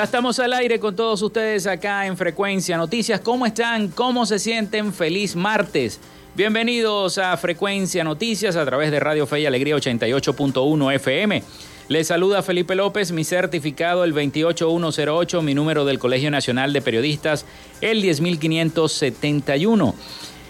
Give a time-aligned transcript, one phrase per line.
[0.00, 3.20] Ya estamos al aire con todos ustedes acá en Frecuencia Noticias.
[3.20, 3.88] ¿Cómo están?
[3.88, 4.94] ¿Cómo se sienten?
[4.94, 6.00] Feliz martes.
[6.34, 11.42] Bienvenidos a Frecuencia Noticias a través de Radio Fe y Alegría 88.1 FM.
[11.88, 17.44] Les saluda Felipe López, mi certificado el 28108, mi número del Colegio Nacional de Periodistas
[17.82, 19.94] el 10571.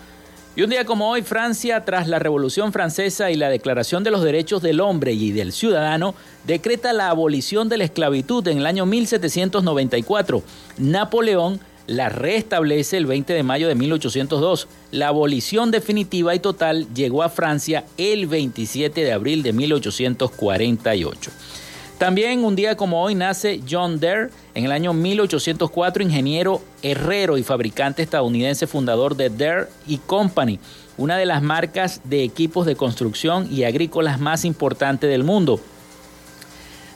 [0.56, 4.22] Y un día como hoy, Francia, tras la Revolución Francesa y la Declaración de los
[4.22, 6.14] Derechos del Hombre y del Ciudadano,
[6.46, 10.44] decreta la abolición de la esclavitud en el año 1794.
[10.78, 14.68] Napoleón la restablece el 20 de mayo de 1802.
[14.90, 21.30] La abolición definitiva y total llegó a Francia el 27 de abril de 1848.
[21.98, 27.44] También un día como hoy nace John Deere, en el año 1804 ingeniero herrero y
[27.44, 30.58] fabricante estadounidense fundador de Deere y Company,
[30.96, 35.60] una de las marcas de equipos de construcción y agrícolas más importantes del mundo.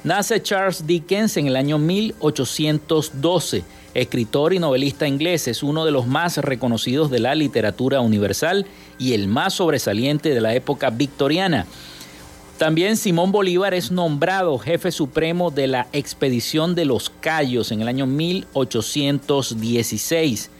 [0.04, 3.64] Nace Charles Dickens en el año 1812,
[3.94, 8.64] escritor y novelista inglés, es uno de los más reconocidos de la literatura universal
[8.96, 11.66] y el más sobresaliente de la época victoriana.
[12.58, 17.88] También Simón Bolívar es nombrado jefe supremo de la expedición de los Cayos en el
[17.88, 20.50] año 1816.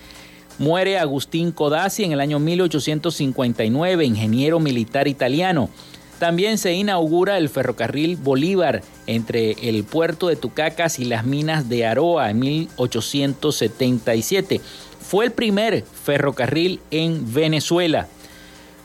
[0.59, 5.71] Muere Agustín Codazzi en el año 1859, ingeniero militar italiano.
[6.19, 11.87] También se inaugura el ferrocarril Bolívar entre el puerto de Tucacas y las minas de
[11.87, 14.61] Aroa en 1877.
[15.01, 18.09] Fue el primer ferrocarril en Venezuela.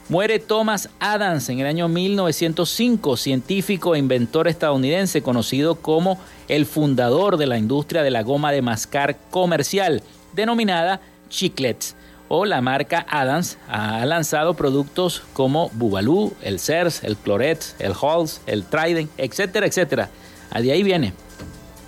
[0.09, 6.19] Muere Thomas Adams en el año 1905, científico e inventor estadounidense conocido como
[6.50, 10.03] el fundador de la industria de la goma de mascar comercial,
[10.33, 11.95] denominada Chiclets.
[12.29, 18.41] O la marca Adams ha lanzado productos como Bubalú, el CERS, el Cloret, el Halls,
[18.47, 20.09] el Trident, etcétera, etcétera.
[20.53, 21.13] De ahí viene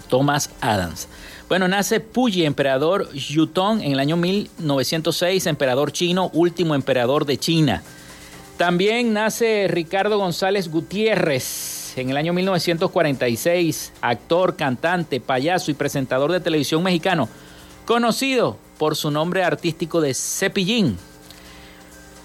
[0.10, 1.08] Thomas Adams.
[1.48, 7.84] Bueno, nace Puyi, emperador Yutong, en el año 1906, emperador chino, último emperador de China.
[8.58, 16.40] También nace Ricardo González Gutiérrez en el año 1946, actor, cantante, payaso y presentador de
[16.40, 17.30] televisión mexicano,
[17.86, 20.98] conocido por su nombre artístico de Cepillín.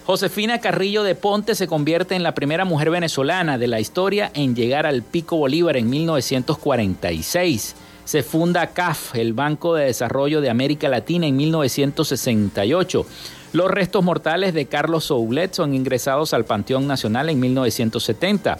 [0.06, 4.56] Josefina Carrillo de Ponte se convierte en la primera mujer venezolana de la historia en
[4.56, 7.76] llegar al Pico Bolívar en 1946.
[8.04, 13.06] Se funda CAF, el Banco de Desarrollo de América Latina, en 1968.
[13.52, 18.58] Los restos mortales de Carlos Soulet son ingresados al Panteón Nacional en 1970.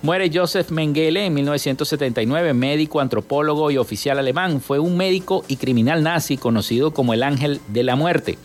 [0.00, 4.60] Muere Joseph Mengele en 1979, médico, antropólogo y oficial alemán.
[4.60, 8.38] Fue un médico y criminal nazi conocido como el Ángel de la Muerte.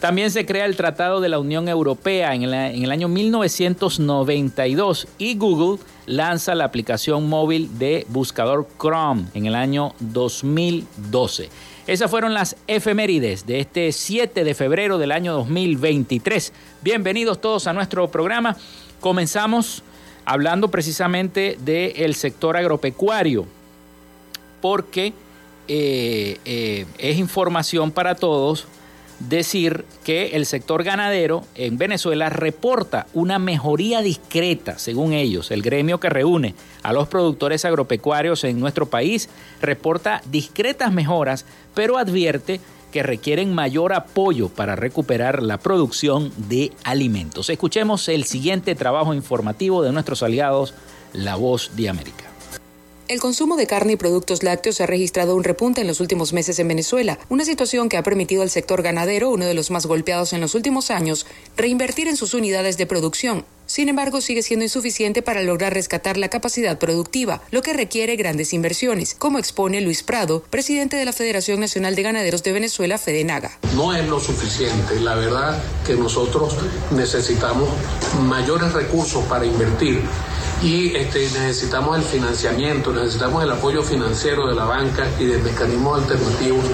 [0.00, 5.36] También se crea el Tratado de la Unión Europea en, en el año 1992 y
[5.36, 11.48] Google lanza la aplicación móvil de buscador Chrome en el año 2012.
[11.86, 16.52] Esas fueron las efemérides de este 7 de febrero del año 2023.
[16.82, 18.56] Bienvenidos todos a nuestro programa.
[18.98, 19.84] Comenzamos
[20.24, 23.46] hablando precisamente del sector agropecuario,
[24.60, 25.12] porque
[25.68, 28.66] eh, eh, es información para todos
[29.28, 35.50] decir que el sector ganadero en Venezuela reporta una mejoría discreta, según ellos.
[35.50, 39.28] El gremio que reúne a los productores agropecuarios en nuestro país
[39.60, 42.60] reporta discretas mejoras, pero advierte
[42.92, 47.50] que requieren mayor apoyo para recuperar la producción de alimentos.
[47.50, 50.74] Escuchemos el siguiente trabajo informativo de nuestros aliados,
[51.12, 52.32] La Voz de América.
[53.08, 56.58] El consumo de carne y productos lácteos ha registrado un repunte en los últimos meses
[56.58, 60.32] en Venezuela, una situación que ha permitido al sector ganadero, uno de los más golpeados
[60.32, 63.44] en los últimos años, reinvertir en sus unidades de producción.
[63.72, 68.52] Sin embargo, sigue siendo insuficiente para lograr rescatar la capacidad productiva, lo que requiere grandes
[68.52, 73.58] inversiones, como expone Luis Prado, presidente de la Federación Nacional de Ganaderos de Venezuela, Fedenaga.
[73.74, 75.00] No es lo suficiente.
[75.00, 76.54] La verdad que nosotros
[76.90, 77.70] necesitamos
[78.20, 80.02] mayores recursos para invertir
[80.62, 86.02] y este, necesitamos el financiamiento, necesitamos el apoyo financiero de la banca y de mecanismos
[86.02, 86.64] alternativos.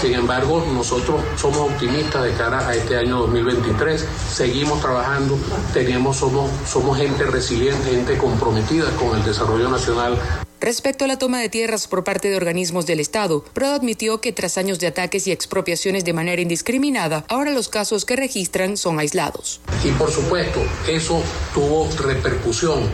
[0.00, 5.38] Sin embargo, nosotros somos optimistas de cara a este año 2023, seguimos trabajando,
[5.72, 10.18] tenemos, somos, somos gente resiliente, gente comprometida con el desarrollo nacional.
[10.58, 14.32] Respecto a la toma de tierras por parte de organismos del Estado, Prado admitió que
[14.32, 18.98] tras años de ataques y expropiaciones de manera indiscriminada, ahora los casos que registran son
[18.98, 19.60] aislados.
[19.84, 21.22] Y por supuesto, eso
[21.54, 22.88] tuvo repercusión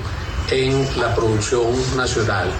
[0.53, 2.51] en la producción nacional.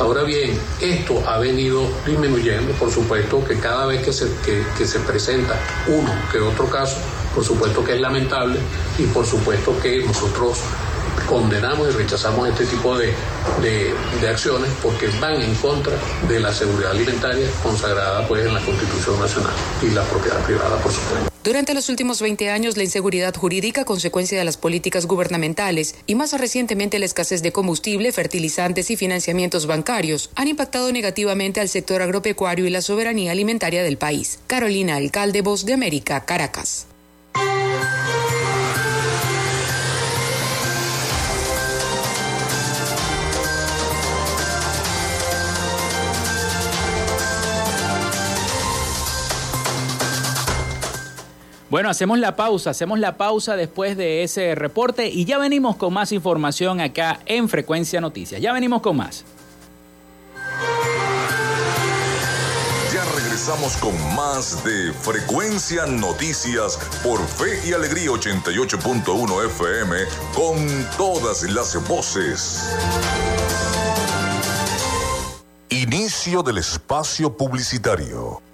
[0.00, 4.98] Ahora bien, esto ha venido disminuyendo, por supuesto que cada vez que se, que, se
[5.00, 5.54] presenta
[5.86, 6.96] uno que otro caso,
[7.34, 8.58] por supuesto que es lamentable
[8.98, 10.58] y por supuesto que nosotros
[11.26, 13.14] condenamos y rechazamos este tipo de,
[13.62, 15.94] de, acciones porque van en contra
[16.28, 20.92] de la seguridad alimentaria consagrada pues en la Constitución Nacional y la propiedad privada, por
[20.92, 21.28] supuesto.
[21.44, 26.38] Durante los últimos 20 años, la inseguridad jurídica, consecuencia de las políticas gubernamentales y más
[26.38, 32.66] recientemente la escasez de combustible, fertilizantes y financiamientos bancarios, han impactado negativamente al sector agropecuario
[32.66, 34.40] y la soberanía alimentaria del país.
[34.46, 36.86] Carolina Alcalde, Voz de América, Caracas.
[51.70, 55.92] Bueno, hacemos la pausa, hacemos la pausa después de ese reporte y ya venimos con
[55.92, 58.40] más información acá en Frecuencia Noticias.
[58.40, 59.26] Ya venimos con más.
[62.94, 69.96] Ya regresamos con más de Frecuencia Noticias por Fe y Alegría 88.1 FM
[70.34, 70.56] con
[70.96, 72.66] todas las voces.
[75.68, 78.47] Inicio del espacio publicitario.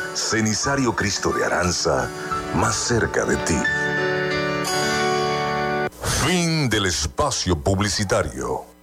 [0.91, 2.09] Cristo de Aranza,
[2.55, 3.57] más cerca de ti.
[6.25, 8.73] Fin del espacio publicitario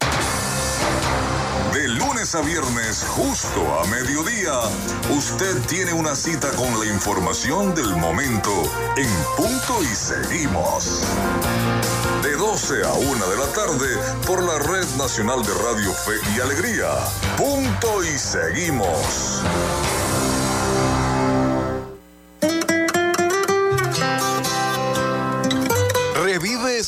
[2.35, 4.52] a viernes, justo a mediodía,
[5.11, 8.52] usted tiene una cita con la información del momento
[8.97, 11.02] en punto y seguimos.
[12.23, 16.40] De 12 a 1 de la tarde por la Red Nacional de Radio Fe y
[16.40, 16.90] Alegría.
[17.37, 19.42] Punto y seguimos.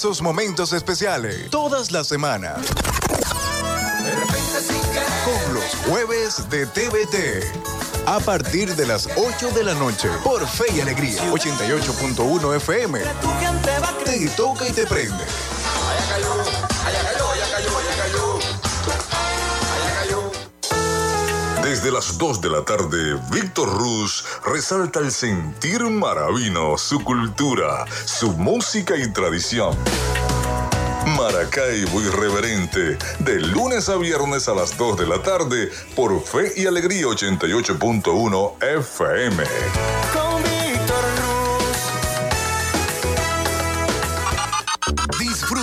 [0.03, 2.59] Esos momentos especiales todas las semanas
[5.25, 8.09] con los jueves de TVT.
[8.09, 12.99] A partir de las 8 de la noche, por Fe y Alegría, 88.1 FM.
[14.05, 15.25] Te toca y te prende.
[21.83, 28.31] Desde las 2 de la tarde, Víctor Ruz resalta el sentir maravino, su cultura, su
[28.35, 29.77] música y tradición.
[31.19, 36.67] Maracaibo Irreverente, de lunes a viernes a las 2 de la tarde por Fe y
[36.67, 39.43] Alegría 88.1 FM.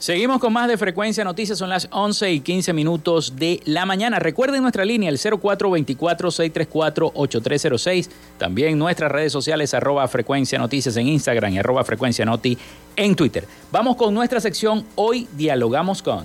[0.00, 4.18] Seguimos con más de Frecuencia Noticias, son las 11 y 15 minutos de la mañana.
[4.18, 8.08] Recuerden nuestra línea, el 0424-634-8306.
[8.38, 12.56] También nuestras redes sociales, arroba Frecuencia Noticias en Instagram y arroba Frecuencia Noti
[12.96, 13.46] en Twitter.
[13.70, 16.24] Vamos con nuestra sección Hoy Dialogamos con.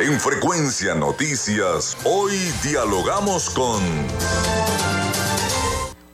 [0.00, 2.32] En Frecuencia Noticias, hoy
[2.64, 3.80] dialogamos con...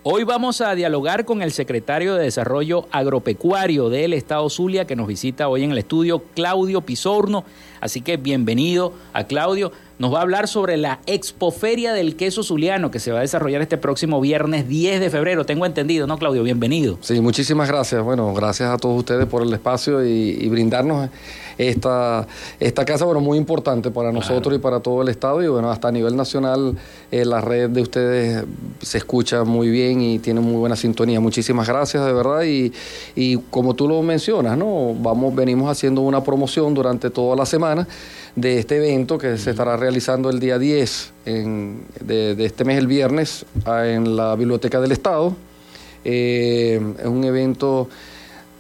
[0.03, 5.07] Hoy vamos a dialogar con el secretario de Desarrollo Agropecuario del Estado Zulia que nos
[5.07, 7.45] visita hoy en el estudio, Claudio Pisorno.
[7.83, 9.73] Así que bienvenido a Claudio.
[10.01, 13.61] Nos va a hablar sobre la Expoferia del Queso Zuliano que se va a desarrollar
[13.61, 15.45] este próximo viernes 10 de febrero.
[15.45, 16.43] Tengo entendido, ¿no, Claudio?
[16.43, 16.97] Bienvenido.
[17.03, 18.03] Sí, muchísimas gracias.
[18.03, 21.11] Bueno, gracias a todos ustedes por el espacio y, brindarnos
[21.59, 22.27] esta,
[22.59, 25.43] esta casa, bueno, muy importante para nosotros y para todo el Estado.
[25.43, 26.79] Y bueno, hasta a nivel nacional,
[27.11, 28.45] eh, la red de ustedes
[28.81, 31.21] se escucha muy bien y tiene muy buena sintonía.
[31.21, 32.45] Muchísimas gracias, de verdad.
[32.45, 32.73] Y,
[33.15, 34.95] y como tú lo mencionas, ¿no?
[34.95, 37.87] Vamos, venimos haciendo una promoción durante toda la semana
[38.37, 43.45] de este evento que se estará realizando el día 10 de, este mes, el viernes,
[43.67, 45.35] en la Biblioteca del Estado.
[46.05, 47.89] Eh, es un evento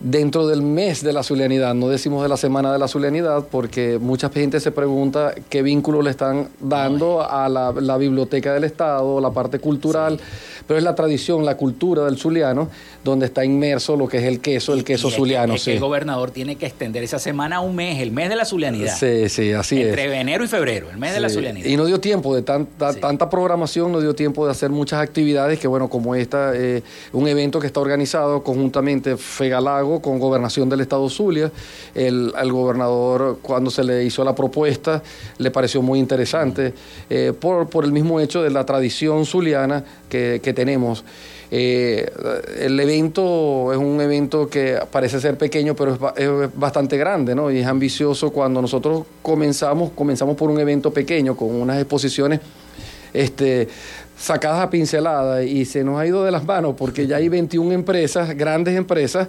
[0.00, 3.98] dentro del mes de la zulianidad, no decimos de la semana de la zulianidad, porque
[3.98, 9.30] mucha gente se pregunta qué vínculo le están dando a la, biblioteca del Estado, la
[9.30, 10.18] parte cultural,
[10.66, 12.70] pero es la tradición, la cultura del zuliano,
[13.04, 15.54] donde está inmerso lo que es el queso, el queso zuliano.
[15.66, 18.96] el gobernador tiene que extender esa semana a un mes, el mes de la zulianidad.
[18.96, 19.88] Sí, sí, así es.
[19.88, 21.68] Entre enero y febrero, el mes de la zulianidad.
[21.68, 25.58] Y no dio tiempo de tanta, tanta programación, no dio tiempo de hacer muchas actividades
[25.58, 30.80] que, bueno, como esta, eh, un evento que está organizado conjuntamente Fegalago, con Gobernación del
[30.80, 31.50] Estado Zulia.
[31.94, 35.02] El, al gobernador, cuando se le hizo la propuesta,
[35.38, 36.72] le pareció muy interesante
[37.10, 41.04] eh, por, por, el mismo hecho de la tradición zuliana que, que tenemos.
[41.52, 42.08] Eh,
[42.60, 47.50] el evento es un evento que parece ser pequeño, pero es, bastante grande, ¿no?
[47.50, 52.40] Y es ambicioso cuando nosotros comenzamos, comenzamos por un evento pequeño, con unas exposiciones
[53.12, 53.68] este,
[54.16, 57.72] sacadas a pincelada y se nos ha ido de las manos porque ya hay 21
[57.72, 59.26] empresas, grandes empresas,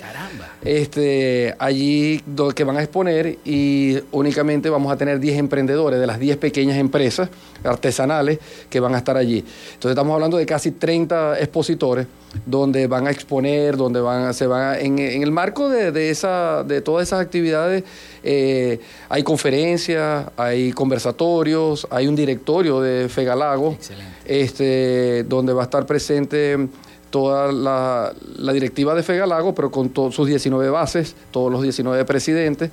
[0.64, 2.24] este, allí
[2.56, 6.78] que van a exponer y únicamente vamos a tener 10 emprendedores de las 10 pequeñas
[6.78, 7.30] empresas
[7.64, 8.40] artesanales
[8.70, 9.40] que van a estar allí.
[9.40, 12.08] Entonces estamos hablando de casi 30 expositores
[12.46, 17.08] donde van a exponer, donde van, se van en, el marco de, esa, de todas
[17.08, 17.84] esas actividades
[18.24, 23.78] eh, hay conferencias, hay conversatorios, hay un directorio de Fegalago,
[24.26, 26.68] este, donde va a estar presente
[27.12, 28.14] toda la,
[28.54, 32.72] directiva de Fegalago, pero con todos sus 19 bases, todos los 19 presidentes.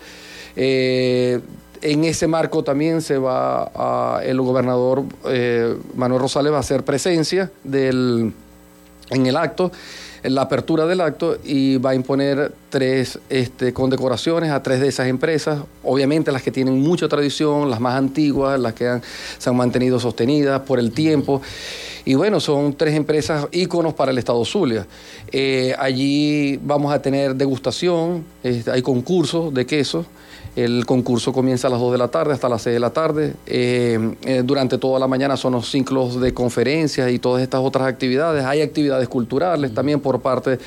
[0.56, 1.40] Eh,
[1.82, 6.84] en ese marco también se va a, el gobernador eh, Manuel Rosales va a hacer
[6.84, 8.32] presencia del,
[9.10, 9.70] en el acto
[10.22, 15.08] la apertura del acto y va a imponer tres este, condecoraciones a tres de esas
[15.08, 19.00] empresas, obviamente las que tienen mucha tradición, las más antiguas, las que
[19.38, 21.40] se han mantenido sostenidas por el tiempo.
[22.04, 24.86] Y bueno, son tres empresas íconos para el Estado Zulia.
[25.30, 30.06] Eh, allí vamos a tener degustación, hay concursos de quesos.
[30.58, 33.34] El concurso comienza a las 2 de la tarde hasta las 6 de la tarde.
[33.46, 37.86] Eh, eh, durante toda la mañana son los ciclos de conferencias y todas estas otras
[37.86, 38.44] actividades.
[38.44, 40.58] Hay actividades culturales también por parte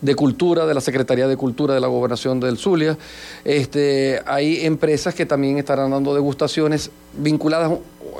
[0.00, 2.96] de Cultura, de la Secretaría de Cultura de la Gobernación del Zulia.
[3.44, 7.72] Este, hay empresas que también estarán dando degustaciones vinculadas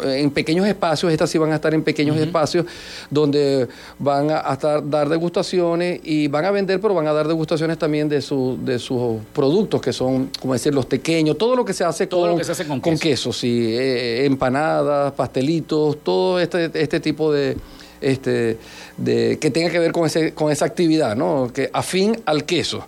[0.04, 2.66] en pequeños espacios, estas sí van a estar en pequeños espacios
[3.10, 7.78] donde van a, estar, dar degustaciones y van a vender, pero van a dar degustaciones
[7.78, 11.72] también de, su, de sus productos, que son, como decir, los pequeños, todo lo que
[11.72, 13.32] se hace, todo con, lo que se hace con, queso.
[13.32, 17.56] sí, eh, empanadas, pastelitos, todo este, este tipo de
[18.00, 18.56] este,
[18.96, 21.50] de, que tenga que ver con, ese, con esa actividad, ¿no?
[21.52, 22.86] que afín al queso.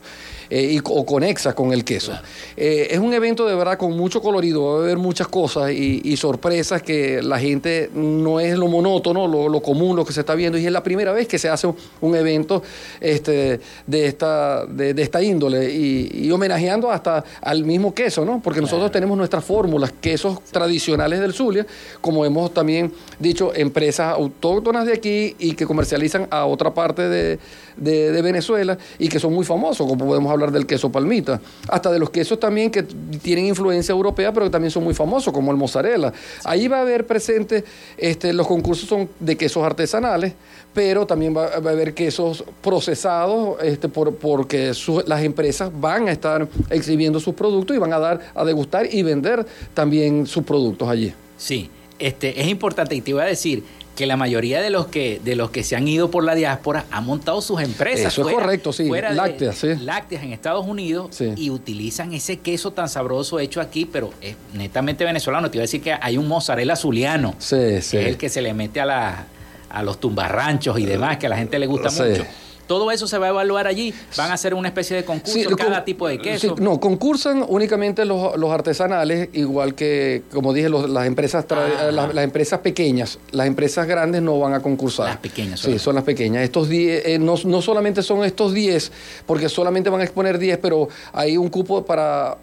[0.55, 2.13] Eh, y, o conexa con el queso.
[2.59, 6.15] Eh, es un evento de verdad con mucho colorido, va a haber muchas cosas y,
[6.19, 10.59] sorpresas que la gente no es lo monótono, lo, común, lo que se está viendo,
[10.59, 12.63] y es la primera vez que se hace un, evento
[13.01, 18.43] este, de, esta, de, esta índole y, homenajeando hasta al mismo queso, ¿no?
[18.45, 21.67] Porque nosotros tenemos nuestras fórmulas, quesos tradicionales del Zulia,
[22.03, 27.39] como hemos también dicho, empresas autóctonas de aquí y que comercializan a otra parte de,
[27.77, 31.99] de Venezuela y que son muy famosos, como podemos hablar del queso palmita, hasta de
[31.99, 35.57] los quesos también que tienen influencia europea, pero que también son muy famosos, como el
[35.57, 36.13] mozzarella.
[36.45, 37.65] Ahí va a haber presente,
[37.97, 40.35] este, los concursos son de quesos artesanales,
[40.75, 44.73] pero también va, a haber quesos procesados, este, por, porque
[45.07, 49.03] las empresas van a estar exhibiendo sus productos y van a dar a degustar y
[49.03, 51.13] vender también sus productos allí.
[51.37, 53.63] Sí, este, es importante y te iba a decir,
[53.97, 56.87] que la mayoría de los que de los que se han ido por la diáspora
[56.91, 58.13] han montado sus empresas.
[58.13, 58.89] Eso es correcto, sí.
[58.89, 59.75] Lácteas, sí.
[59.81, 65.05] Lácteas en Estados Unidos y utilizan ese queso tan sabroso hecho aquí, pero es netamente
[65.05, 65.51] venezolano.
[65.51, 68.41] Te iba a decir que hay un mozzarella azuliano, sí, que es el que se
[68.41, 69.27] le mete a, la,
[69.69, 72.25] a los tumbarranchos y demás, que a la gente le gusta mucho.
[72.67, 73.95] Todo eso se va a evaluar allí.
[74.17, 76.57] Van a hacer una especie de concurso cada tipo de queso.
[76.59, 81.91] no, concursan únicamente los, artesanales, igual que, como dije, las empresas ah.
[81.91, 83.19] las, empresas pequeñas.
[83.31, 85.07] Las empresas grandes no van a concursar.
[85.07, 85.61] Las pequeñas.
[85.61, 86.43] Sí, son las pequeñas.
[86.43, 88.93] Estos eh, no, solamente son estos 10,
[89.27, 92.37] porque solamente van a exponer 10, pero hay un cupo para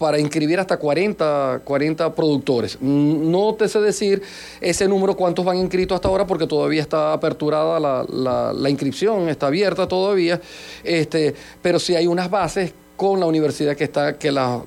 [0.00, 2.80] para inscribir hasta 40, 40 productores.
[2.80, 4.22] No te sé decir
[4.58, 9.48] ese número, cuántos van inscritos hasta ahora, porque todavía está aperturada la, la, inscripción, está
[9.48, 10.40] abierta todavía,
[10.82, 14.60] este, pero sí hay unas bases con la universidad que está que la,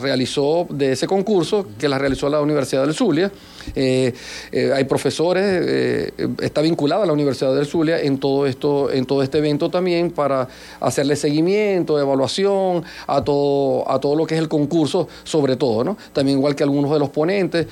[0.00, 3.32] realizó de ese concurso, que la realizó la Universidad del Zulia.
[3.74, 4.14] Eh,
[4.52, 9.06] eh, hay profesores, eh, está vinculada a la Universidad del Zulia en todo esto, en
[9.06, 10.46] todo este evento también para
[10.78, 15.96] hacerle seguimiento, evaluación a todo, a todo lo que es el concurso, sobre todo, ¿no?
[16.12, 17.66] También igual que algunos de los ponentes,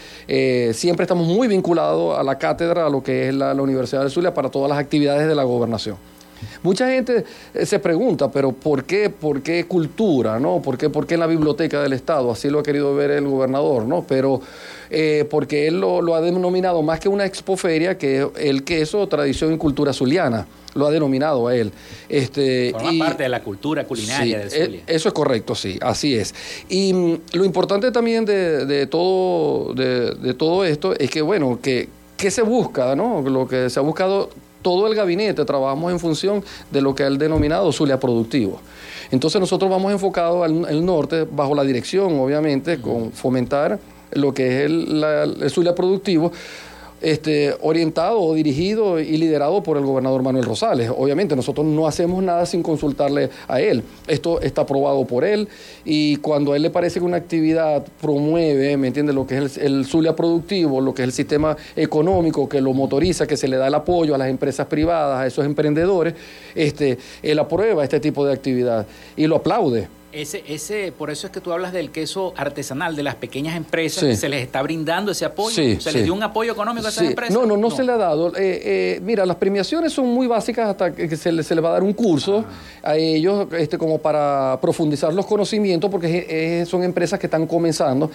[0.77, 4.11] siempre estamos muy vinculados a la cátedra, a lo que es la, la Universidad del
[4.11, 6.18] Zulia para todas las actividades de la gobernación.
[6.63, 7.25] Mucha gente
[7.55, 10.39] eh, se pregunta, pero ¿por qué, por qué cultura?
[10.39, 10.61] ¿no?
[10.61, 12.31] ¿Por, qué, ¿Por qué en la biblioteca del Estado?
[12.31, 14.05] Así lo ha querido ver el gobernador, ¿no?
[14.07, 14.41] Pero
[14.91, 19.59] eh, porque él lo, ha denominado más que una expoferia, que el queso, tradición y
[19.59, 21.73] cultura zuliana lo ha denominado a él.
[22.09, 24.83] Este, Forma parte de la cultura culinaria del Zulia.
[24.87, 26.35] Eso es correcto, sí, así es.
[26.69, 32.31] Y mm, lo importante también de, todo, de, todo esto es que, bueno, que, ¿qué
[32.31, 32.95] se busca?
[32.95, 33.23] ¿no?
[33.23, 34.31] Lo que se ha buscado
[34.63, 38.61] todo el gabinete trabajamos en función de lo que él denominado Zulia Productivo.
[39.11, 43.79] Entonces nosotros vamos enfocados al, norte bajo la dirección, obviamente, con fomentar
[44.13, 45.05] lo que es el,
[45.41, 46.33] el Zulia Productivo,
[47.01, 50.91] este, orientado o dirigido y liderado por el gobernador Manuel Rosales.
[50.97, 53.83] Obviamente nosotros no hacemos nada sin consultarle a él.
[54.07, 55.49] Esto está aprobado por él
[55.85, 59.13] y cuando a él le parece que una actividad promueve, ¿me entiende?
[59.13, 63.27] Lo que es el, Zulia productivo, lo que es el sistema económico que lo motoriza,
[63.27, 66.15] que se le da el apoyo a las empresas privadas, a esos emprendedores,
[66.55, 69.98] este, él aprueba este tipo de actividad y lo aplaude.
[70.11, 74.19] Ese, ese, por eso es que tú hablas del queso artesanal, de las pequeñas empresas,
[74.19, 75.79] se les está brindando ese apoyo.
[75.81, 77.35] ¿Se les dio un apoyo económico a esas empresas?
[77.35, 78.35] No, no, no, se le ha dado.
[78.37, 81.83] Eh, eh, mira, las premiaciones son muy básicas hasta que se les, va a dar
[81.83, 82.43] un curso
[82.83, 82.93] ah.
[82.93, 88.11] a ellos este, como para profundizar los conocimientos, porque son empresas que están comenzando.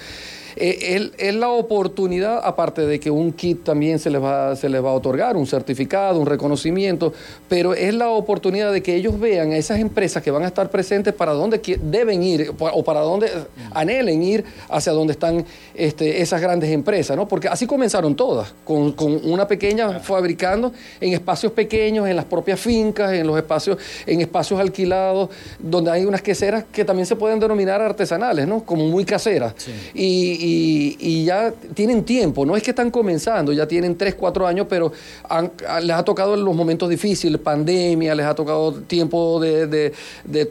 [0.56, 4.84] Eh, es la oportunidad, aparte de que un kit también se les, va, se les
[4.84, 7.14] va a otorgar, un certificado, un reconocimiento,
[7.48, 10.70] pero es la oportunidad de que ellos vean a esas empresas que van a estar
[10.70, 13.30] presentes para dónde deben ir o para dónde
[13.74, 17.28] anhelen ir hacia donde están este, esas grandes empresas, ¿no?
[17.28, 22.60] Porque así comenzaron todas, con, con una pequeña fabricando en espacios pequeños, en las propias
[22.60, 27.40] fincas, en los espacios, en espacios alquilados, donde hay unas queseras que también se pueden
[27.40, 28.64] denominar artesanales, ¿no?
[28.64, 29.54] Como muy caseras.
[29.94, 34.68] Y, y, ya tienen tiempo, no es que están comenzando, ya tienen 3, 4 años,
[34.70, 34.92] pero
[35.82, 39.94] les ha tocado en los momentos difíciles, pandemia, les ha tocado tiempo de,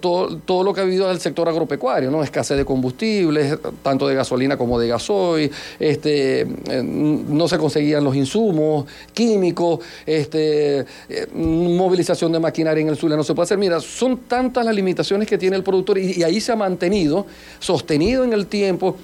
[0.00, 2.22] todo, todo lo que ha habido del sector agropecuario, ¿no?
[2.22, 8.16] escasez de combustibles, tanto de gasolina como de gasoil, este, eh, no se conseguían los
[8.16, 13.58] insumos químicos, este, eh, movilización de maquinaria en el Zulia no se puede hacer.
[13.58, 17.26] Mira, son tantas las limitaciones que tiene el productor y ahí se ha mantenido,
[17.58, 18.96] sostenido en el tiempo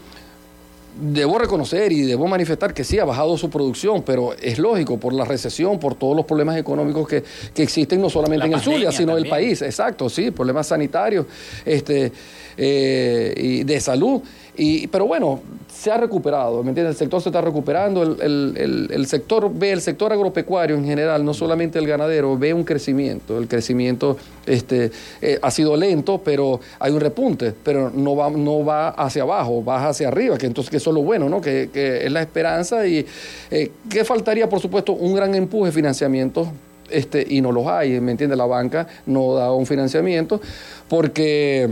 [1.01, 5.13] debo reconocer y debo manifestar que sí ha bajado su producción, pero es lógico por
[5.13, 7.25] la recesión, por todos los problemas económicos que,
[7.57, 9.63] existen no solamente en el Zulia, sino en el país.
[9.63, 11.27] Exacto, sí, problemas sanitarios
[11.65, 12.13] este,
[12.57, 14.23] eh, y de salud.
[14.57, 15.41] Y, pero bueno,
[15.72, 16.94] se ha recuperado, ¿me entiendes?
[16.94, 21.78] El sector se está recuperando, el, sector ve, el sector agropecuario en general, no solamente
[21.78, 23.38] el ganadero, ve un crecimiento.
[23.38, 28.64] El crecimiento este, eh, ha sido lento, pero hay un repunte, pero no va, no
[28.64, 31.40] va hacia abajo, va hacia arriba, que entonces que eso es lo bueno, ¿no?
[31.40, 33.04] Que, es la esperanza y
[33.50, 36.50] eh, que faltaría, por supuesto, un gran empuje financiamiento
[36.90, 38.38] este, y no los hay, ¿me entiendes?
[38.38, 40.40] La banca no da un financiamiento
[40.88, 41.68] porque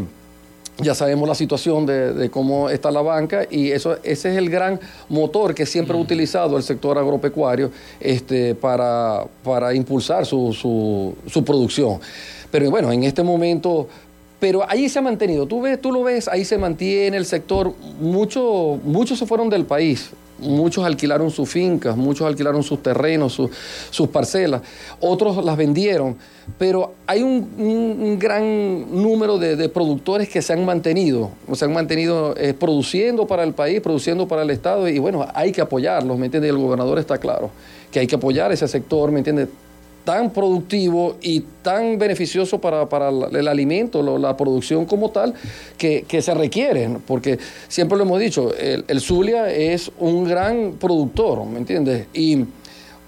[0.79, 4.79] ya sabemos la situación de, cómo está la banca y eso, ese es el gran
[5.09, 10.53] motor que siempre ha utilizado el sector agropecuario este, para, para impulsar su,
[11.27, 12.01] su, producción.
[12.51, 13.89] Pero bueno, en este momento
[14.39, 15.47] pero ahí se ha mantenido.
[15.47, 17.73] Tú ves, tú lo ves, ahí se mantiene el sector.
[17.99, 20.11] Muchos muchos se fueron del país.
[20.38, 23.40] Muchos alquilaron sus fincas, muchos alquilaron sus terrenos,
[23.90, 24.62] sus parcelas,
[25.01, 26.16] otros las vendieron,
[26.59, 32.55] pero hay un, gran número de, productores que se han mantenido, se han mantenido eh,
[32.55, 36.51] produciendo para el país, produciendo para el Estado, y bueno, hay que apoyarlos, ¿me entiendes?
[36.51, 37.51] El gobernador está claro
[37.90, 39.49] que hay que apoyar ese sector, ¿me entiendes?
[40.07, 45.35] Tan productivo y tan beneficioso para, el alimento, la producción como tal,
[45.77, 51.59] que, se requieren, porque siempre lo hemos dicho, el, Zulia es un gran productor, ¿me
[51.59, 52.07] entiendes?
[52.14, 52.45] Y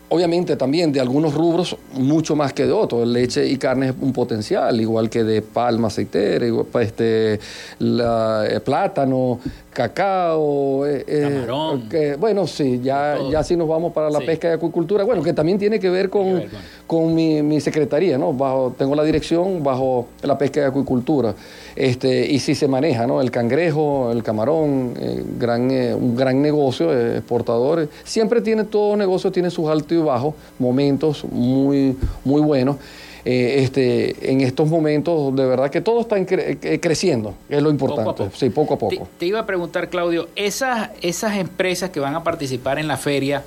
[0.09, 3.07] obviamente también de algunos rubros mucho más que de otros.
[3.07, 6.47] Leche y carne es un potencial, igual que de palma aceitera,
[6.81, 7.39] este,
[7.79, 9.39] la, plátano,
[9.79, 15.05] cacao, eh, eh, bueno, sí, ya, ya sí nos vamos para la pesca y acuicultura,
[15.05, 16.43] bueno, que también tiene que ver con,
[16.85, 18.33] con, mi, secretaría, ¿no?
[18.33, 21.33] Bajo, tengo la dirección bajo la pesca y acuicultura,
[21.77, 23.21] este, y sí se maneja, ¿no?
[23.21, 29.49] El cangrejo, el camarón, eh, gran, un gran negocio, exportadores, siempre tiene, todo negocio tiene
[29.49, 32.79] sus altos y bajos, momentos muy, muy buenos.
[33.25, 38.31] Eh, este, en estos momentos, de verdad que todo está eh, creciendo, es lo importante.
[38.35, 39.09] Sí, poco a poco.
[39.19, 43.43] Te, iba a preguntar, Claudio, esas, esas empresas que van a participar en la feria,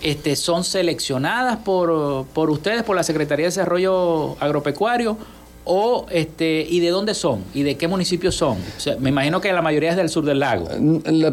[0.00, 5.16] este, ¿son seleccionadas por, por ustedes, por la Secretaría de Desarrollo Agropecuario?
[5.64, 8.58] o este y de dónde son y de qué municipios son.
[8.98, 10.68] me imagino que la mayoría es del sur del lago.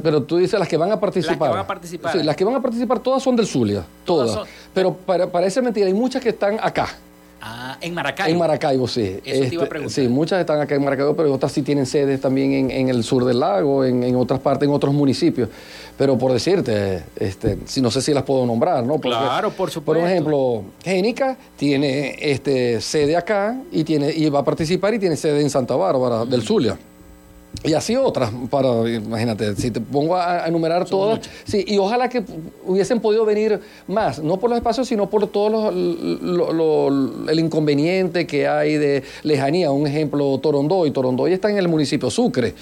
[0.03, 1.39] Pero tú dices las que van a participar.
[1.39, 2.11] Las que van a participar.
[2.13, 4.47] Sí, las que van a participar todas son del Zulia, todas.
[4.73, 6.89] Pero para, parece mentira, hay muchas que están acá.
[7.41, 8.31] Ah, en Maracaibo.
[8.31, 9.19] En Maracaibo, sí.
[9.23, 13.03] Este, sí, muchas están acá en Maracaibo, pero otras sí tienen sedes también en, el
[13.03, 15.49] sur del lago, en, otras partes, en otros municipios.
[15.97, 18.99] Pero por decirte, este, si no sé si las puedo nombrar, ¿no?
[18.99, 20.01] claro, por supuesto.
[20.01, 25.15] Por ejemplo, Génica tiene este, sede acá y, tiene, y va a participar y tiene
[25.15, 26.77] sede en Santa Bárbara, del Zulia.
[27.61, 32.23] Y así otras, para, imagínate, si te pongo a, enumerar todas, sí, y ojalá que
[32.65, 38.77] hubiesen podido venir más, no por los espacios, sino por todo el inconveniente que hay
[38.77, 39.71] de lejanía.
[39.71, 40.91] Un ejemplo, Torondoy.
[40.91, 42.53] Torondoy está en el municipio Sucre,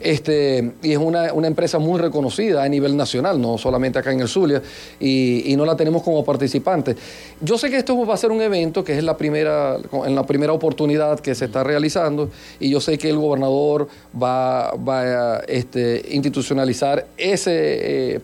[0.00, 4.28] este, y es una, empresa muy reconocida a nivel nacional, no solamente acá en el
[4.28, 4.60] Zulia,
[4.98, 6.96] y, y, no la tenemos como participante.
[7.40, 10.26] Yo sé que esto va a ser un evento que es la primera, en la
[10.26, 13.86] primera oportunidad que se está realizando, y yo sé que el gobernador
[14.20, 14.29] va
[14.76, 18.20] va, a este, institucionalizar ese eh,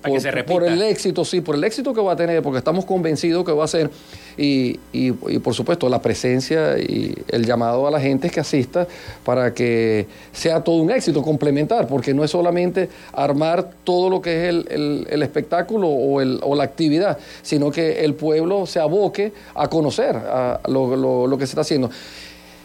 [0.46, 3.52] por, el éxito, sí, por el éxito que va a tener, porque estamos convencidos que
[3.52, 3.90] va a ser,
[4.36, 8.86] y, y, por supuesto la presencia y el llamado a la gente que asista
[9.24, 14.44] para que sea todo un éxito, complementar, porque no es solamente armar todo lo que
[14.44, 19.32] es el, el, espectáculo o, el, o la actividad, sino que el pueblo se aboque
[19.54, 21.90] a conocer a lo, lo que se está haciendo.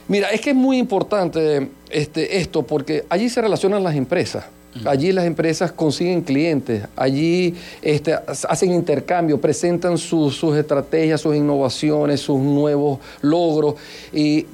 [0.07, 4.45] Mira, es que es muy importante este, esto porque allí se relacionan las empresas.
[4.85, 12.39] Allí las empresas consiguen clientes, allí este, hacen intercambio, presentan sus estrategias, sus innovaciones, sus
[12.39, 13.75] nuevos logros.
[14.13, 14.45] ¿Y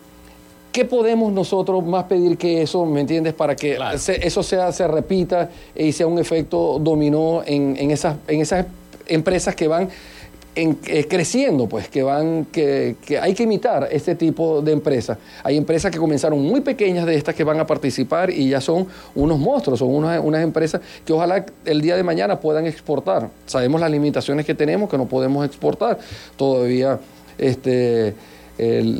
[0.71, 3.77] qué podemos nosotros más pedir que eso, me entiendes, para que
[4.21, 8.65] eso sea, se repita y sea un efecto dominó en, esas, en esas
[9.07, 9.89] empresas que van
[10.59, 15.17] eh, creciendo, pues, que van, que, hay que imitar este tipo de empresas.
[15.43, 18.87] Hay empresas que comenzaron muy pequeñas de estas que van a participar y ya son
[19.13, 23.29] unos monstruos, son unas, unas empresas que ojalá el día de mañana puedan exportar.
[23.45, 25.99] Sabemos las limitaciones que tenemos, que no podemos exportar
[26.35, 26.99] todavía
[27.37, 28.15] este,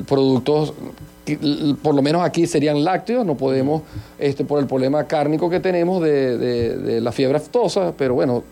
[0.08, 0.74] productos
[1.36, 3.82] por lo menos aquí serían lácteos, no podemos,
[4.18, 8.44] este, por el problema cárnico que tenemos de, la fiebre aftosa, pero bueno,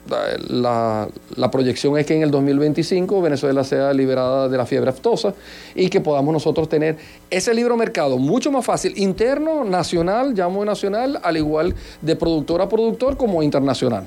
[0.50, 1.08] la,
[1.52, 5.34] proyección es que en el 2025 Venezuela sea liberada de la fiebre aftosa
[5.74, 6.98] y que podamos nosotros tener
[7.30, 12.68] ese libro mercado mucho más fácil, interno, nacional, llamo nacional, al igual de productor a
[12.68, 14.06] productor como internacional.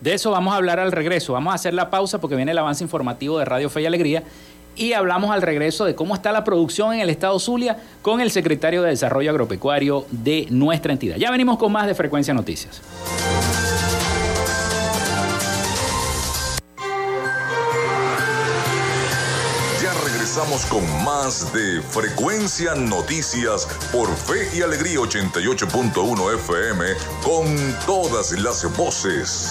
[0.00, 1.34] De eso vamos a hablar al regreso.
[1.34, 4.22] Vamos a hacer la pausa porque viene el avance informativo de Radio Fe y Alegría
[4.76, 8.30] y hablamos al regreso de cómo está la producción en el estado Zulia con el
[8.30, 11.16] secretario de Desarrollo Agropecuario de nuestra entidad.
[11.16, 12.80] Ya venimos con más de Frecuencia Noticias.
[19.82, 26.84] Ya regresamos con más de Frecuencia Noticias por Fe y Alegría 88.1 FM
[27.22, 29.50] con todas las voces.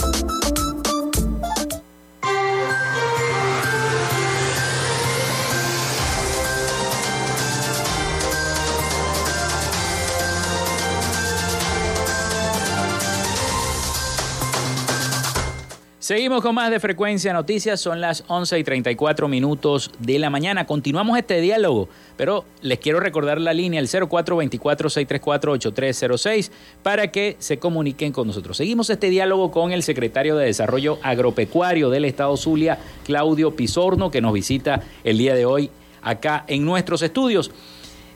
[16.11, 20.65] Seguimos con más de Frecuencia Noticias, son las 11 y 34 minutos de la mañana.
[20.65, 26.51] Continuamos este diálogo, pero les quiero recordar la línea, el 0424-634-8306,
[26.83, 28.57] para que se comuniquen con nosotros.
[28.57, 34.19] Seguimos este diálogo con el secretario de Desarrollo Agropecuario del Estado Zulia, Claudio Pisorno, que
[34.19, 35.69] nos visita el día de hoy
[36.01, 37.51] acá en nuestros estudios.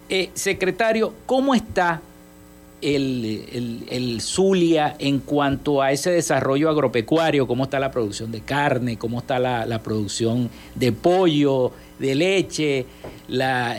[0.09, 2.01] Eh, secretario, ¿cómo está
[2.85, 9.19] el, Zulia en cuanto a ese desarrollo agropecuario, cómo está la producción de carne, cómo
[9.19, 12.85] está la, producción de pollo, de leche,
[13.27, 13.75] la,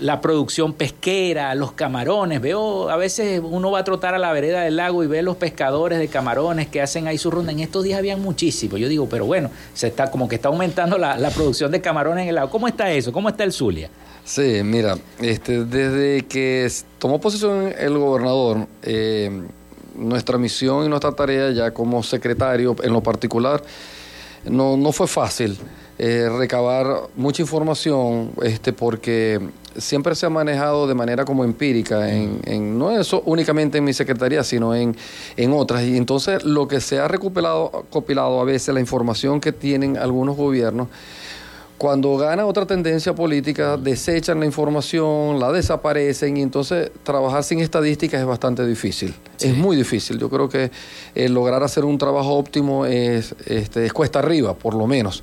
[0.00, 2.40] la, producción pesquera, los camarones.
[2.40, 5.36] Veo, a veces uno va a trotar a la vereda del lago y ve los
[5.36, 7.50] pescadores de camarones que hacen ahí su ronda.
[7.52, 8.78] En estos días habían muchísimos.
[8.78, 12.28] Yo digo, pero bueno, se está como que está aumentando la, producción de camarones en
[12.28, 12.50] el lago.
[12.50, 13.12] ¿Cómo está eso?
[13.12, 13.90] ¿Cómo está el Zulia?
[14.28, 19.30] Sí, mira, este, desde que tomó posición el gobernador, eh,
[19.94, 23.62] nuestra misión y nuestra tarea ya como secretario en lo particular
[24.44, 25.56] no, no fue fácil
[25.98, 29.40] eh, recabar mucha información este, porque
[29.78, 33.94] siempre se ha manejado de manera como empírica, en, en, no eso únicamente en mi
[33.94, 34.94] secretaría, sino en,
[35.38, 35.84] en otras.
[35.84, 40.36] Y entonces lo que se ha recopilado, recopilado a veces, la información que tienen algunos
[40.36, 40.88] gobiernos,
[41.78, 48.20] cuando gana otra tendencia política, desechan la información, la desaparecen y entonces trabajar sin estadísticas
[48.20, 49.14] es bastante difícil.
[49.40, 50.18] Es muy difícil.
[50.18, 50.72] Yo creo que
[51.14, 55.22] eh, lograr hacer un trabajo óptimo es, este, es cuesta arriba, por lo menos.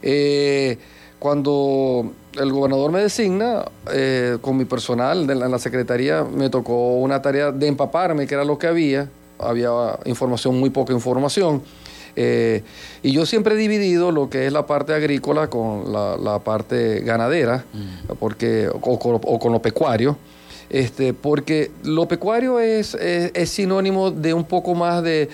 [0.00, 0.78] Eh,
[1.18, 7.20] cuando el gobernador me designa, eh, con mi personal en la secretaría, me tocó una
[7.20, 9.10] tarea de empaparme, que era lo que había.
[9.38, 9.70] Había
[10.06, 11.62] información, muy poca información
[12.16, 12.62] eh,
[13.02, 17.64] y yo siempre he dividido lo que es la parte agrícola con la, parte ganadera,
[17.72, 18.14] mm.
[18.18, 20.16] porque, o, con lo pecuario.
[20.70, 25.28] Este, porque lo pecuario es, es, sinónimo de un poco más de,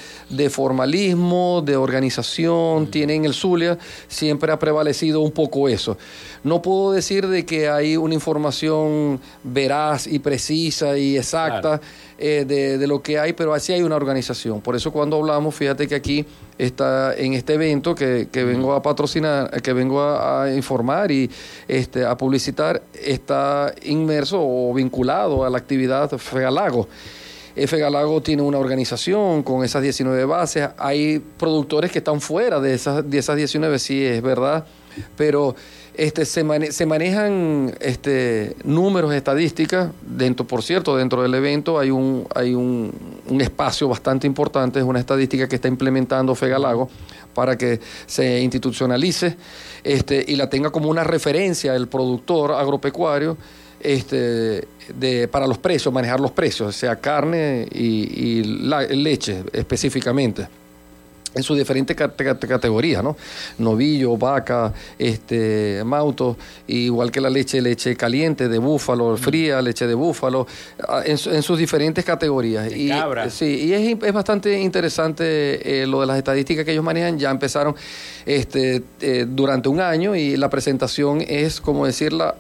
[0.50, 2.86] formalismo, de organización, mm.
[2.88, 5.96] tiene en el Zulia, siempre ha prevalecido un poco eso.
[6.42, 11.80] No puedo decir de que hay una información veraz y precisa y exacta
[12.22, 14.60] eh, de, lo que hay, pero así hay una organización.
[14.60, 16.26] Por eso cuando hablamos, fíjate que aquí
[16.58, 21.30] está en este evento que, vengo a patrocinar, que vengo a, informar y
[21.66, 26.88] este, a publicitar, está inmerso o vinculado a la actividad Fegalago.
[27.56, 30.68] Eh, Fegalago tiene una organización con esas 19 bases.
[30.76, 34.66] Hay productores que están fuera de esas, de esas 19, sí, es verdad,
[35.16, 35.56] pero
[36.00, 42.26] este, se, se, manejan este, números, estadísticas, dentro, por cierto, dentro del evento hay un,
[42.34, 42.90] hay un,
[43.38, 46.88] espacio bastante importante, es una estadística que está implementando Fegalago
[47.34, 49.36] para que se institucionalice
[49.84, 53.36] este, y la tenga como una referencia el productor agropecuario
[53.78, 60.48] este, de, para los precios, manejar los precios, sea carne y leche específicamente
[61.34, 63.16] en sus diferentes categorías, ¿no?
[63.58, 69.94] Novillo, vaca, este, mauto, igual que la leche, leche caliente de búfalo, fría, leche de
[69.94, 70.46] búfalo,
[70.88, 72.72] ah, en, sus diferentes categorías.
[72.72, 72.90] y,
[73.30, 77.18] Sí, y es, bastante interesante eh, lo de las estadísticas que ellos manejan.
[77.18, 77.74] Ya empezaron
[78.26, 82.34] este, eh, durante un año y la presentación es, como decirla,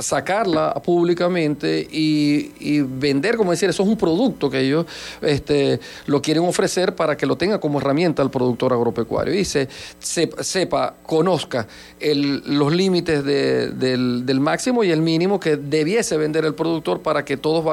[0.00, 4.86] sacarla públicamente y, vender, como decir, eso es un producto que ellos
[5.20, 9.68] este, lo quieren ofrecer para que lo tenga como herramienta el productor agropecuario y se,
[9.98, 11.66] sepa, conozca
[12.00, 17.64] los límites del, máximo y el mínimo que debiese vender el productor para que todos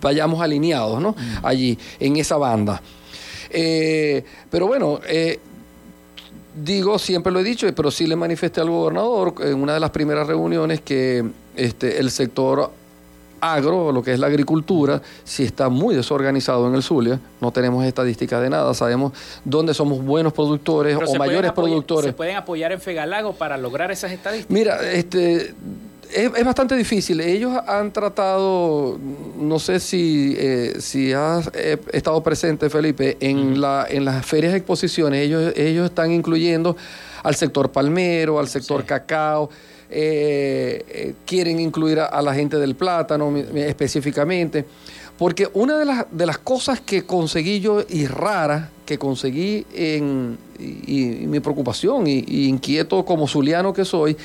[0.00, 1.12] vayamos alineados ¿no?
[1.12, 1.46] Mm.
[1.46, 2.82] allí, en esa banda.
[3.50, 5.38] Eh, pero bueno, eh,
[6.54, 9.90] digo, siempre lo he dicho, pero sí le manifesté al gobernador en una de las
[9.90, 11.24] primeras reuniones que
[11.56, 12.70] este, el sector
[13.42, 17.18] agro, lo que es la agricultura, sí está muy desorganizado en el Zulia.
[17.40, 18.72] No tenemos estadísticas de nada.
[18.72, 19.12] Sabemos
[19.44, 22.06] dónde somos buenos productores o mayores productores.
[22.06, 24.54] ¿Se pueden apoyar en Fegalago para lograr esas estadísticas?
[24.54, 25.54] Mira, este
[26.12, 27.20] es, bastante difícil.
[27.20, 28.98] Ellos han tratado,
[29.36, 34.52] no sé si, eh, si has eh, estado presente, Felipe, en, la, en las ferias
[34.52, 35.20] de exposiciones.
[35.20, 36.76] Ellos, ellos están incluyendo
[37.24, 39.50] al sector palmero, al sector cacao.
[39.94, 44.64] Eh, quieren incluir a, la gente del plátano específicamente.
[45.18, 50.38] Porque una de las, de las cosas que conseguí yo y rara que conseguí en
[50.58, 54.16] mi preocupación y, y, inquieto como zuliano que soy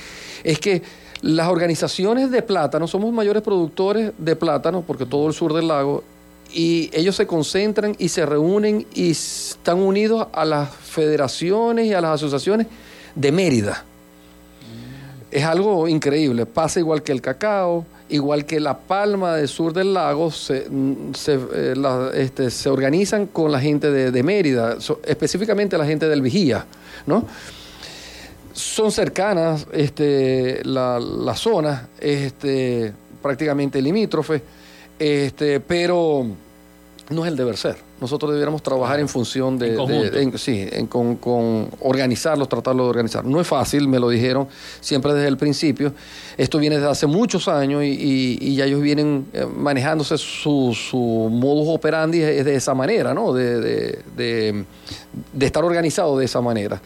[0.43, 0.82] es que
[1.22, 6.03] las organizaciones de plátano, somos mayores productores de plátano, porque todo el sur del lago,
[6.53, 12.01] y ellos se concentran y se reúnen y están unidos a las federaciones y a
[12.01, 12.68] las asociaciones
[13.15, 13.84] de Mérida.
[15.30, 19.94] Es algo increíble, pasa igual que el cacao, igual que la palma del sur del
[19.94, 21.74] lago, se, eh,
[22.14, 26.66] este, se organizan con la gente de, Mérida, específicamente la gente del Vigía,
[27.06, 27.26] ¿no?
[28.54, 34.42] son cercanas este, la, la zona, este, prácticamente limítrofe,
[34.98, 36.26] este, pero
[37.10, 37.78] no es el deber ser.
[38.01, 39.78] Nosotros debiéramos trabajar en función de,
[40.38, 43.24] sí, con, organizarlos, tratarlo de organizar.
[43.24, 44.47] No es fácil, me lo dijeron
[44.82, 45.93] siempre desde el principio.
[46.38, 50.97] Esto viene desde hace muchos años y, ya ellos vienen eh, manejándose su, su
[51.32, 53.34] modus operandi es de esa manera, ¿no?
[53.34, 54.66] De, de,
[55.39, 56.82] estar organizado de esa manera.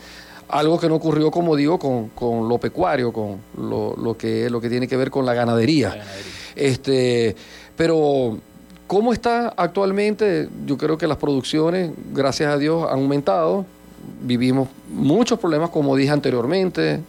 [0.50, 4.88] Algo que no ocurrió, como digo, con, lo pecuario, con lo, que, lo que tiene
[4.88, 6.04] que ver con la ganadería.
[6.56, 7.36] Este,
[7.76, 8.38] pero,
[8.92, 10.50] ¿cómo está actualmente?
[10.66, 13.66] Yo creo que las producciones, gracias a Dios, han aumentado.
[14.22, 17.00] Vivimos muchos problemas, como dije anteriormente,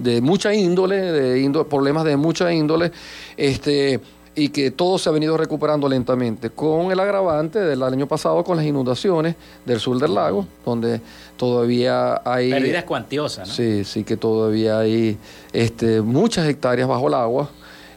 [0.00, 2.92] de mucha índole, de problemas de mucha índole.
[3.38, 4.00] Este,
[4.34, 8.58] y que todo se ha venido recuperando lentamente, con el agravante del año pasado con
[8.58, 11.00] las inundaciones del sur del lago, donde
[11.38, 12.50] todavía hay...
[12.50, 13.54] Pérdidas cuantiosas, ¿no?
[13.54, 15.16] Sí, sí, que todavía hay
[15.54, 17.48] este, muchas hectáreas bajo el agua,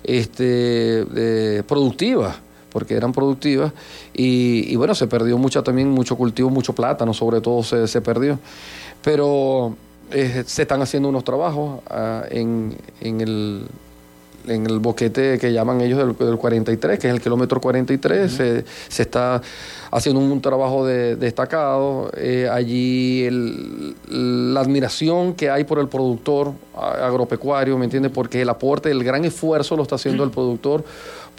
[0.06, 3.74] este, productivas, porque eran productivas,
[4.14, 8.40] y, bueno, se perdió mucha también, mucho cultivo, mucho plátano, sobre todo se, se perdió,
[9.04, 9.76] pero
[10.12, 13.68] eh, se están haciendo unos trabajos ah, en, en el
[14.48, 18.66] en el boquete que llaman ellos del, 43, que es el kilómetro 43, se,
[19.02, 19.42] está
[19.92, 22.12] haciendo un trabajo de, destacado.
[22.16, 23.28] Eh, allí
[24.10, 28.12] la admiración que hay por el productor agropecuario, ¿me entiendes?
[28.12, 30.84] Porque el aporte, el gran esfuerzo lo está haciendo el productor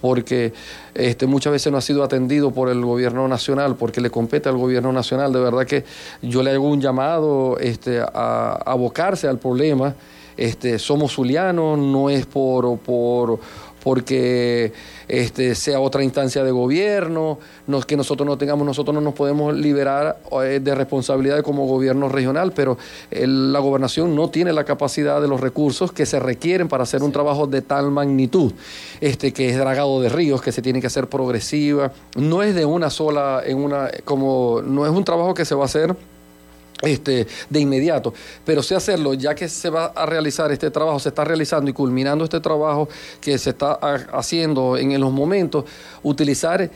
[0.00, 0.52] porque
[0.94, 4.56] este, muchas veces no ha sido atendido por el gobierno nacional, porque le compete al
[4.56, 5.32] gobierno nacional.
[5.32, 5.84] De verdad que
[6.22, 9.94] yo le hago un llamado este, a abocarse al problema
[10.38, 13.40] este, somos zulianos, no es por, por
[13.82, 14.72] porque
[15.08, 17.38] este, sea otra instancia de gobierno,
[17.86, 22.52] que nosotros no tengamos, nosotros no nos podemos liberar eh, de responsabilidad como gobierno regional,
[22.52, 22.76] pero
[23.10, 27.12] la gobernación no tiene la capacidad de los recursos que se requieren para hacer un
[27.12, 28.52] trabajo de tal magnitud,
[29.00, 32.64] este, que es dragado de ríos, que se tiene que hacer progresiva, no es de
[32.64, 35.96] una sola, en una, como, no es un trabajo que se va a hacer
[36.82, 38.14] este, de inmediato,
[38.44, 41.72] pero sí hacerlo, ya que se va a realizar este trabajo, se está realizando y
[41.72, 42.88] culminando este trabajo
[43.20, 43.72] que se está
[44.12, 45.64] haciendo en los momentos,
[46.02, 46.70] utilizar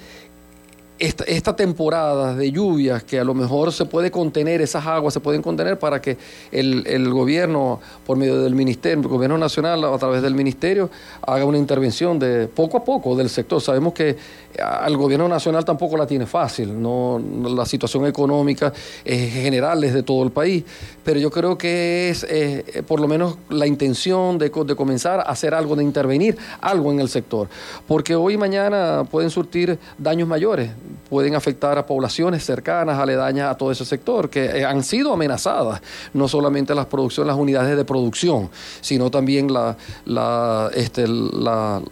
[1.02, 5.42] esta, temporada de lluvias, que a lo mejor se puede contener, esas aguas se pueden
[5.42, 6.16] contener para que
[6.52, 10.90] el, gobierno, por medio del ministerio, el gobierno nacional, a través del ministerio,
[11.22, 13.60] haga una intervención de poco a poco del sector.
[13.60, 14.16] Sabemos que
[14.60, 18.72] al gobierno nacional tampoco la tiene fácil, no la situación económica
[19.04, 20.64] es general es de todo el país,
[21.04, 25.22] pero yo creo que es eh, por lo menos la intención de, de, comenzar a
[25.22, 27.48] hacer algo, de intervenir algo en el sector,
[27.86, 30.70] porque hoy y mañana pueden surtir daños mayores,
[31.08, 35.82] pueden afectar a poblaciones cercanas, aledañas a todo ese sector, que eh, han sido amenazadas,
[36.14, 38.48] no solamente las producciones, las unidades de producción,
[38.80, 39.76] sino también la,
[40.06, 41.82] la, este, la,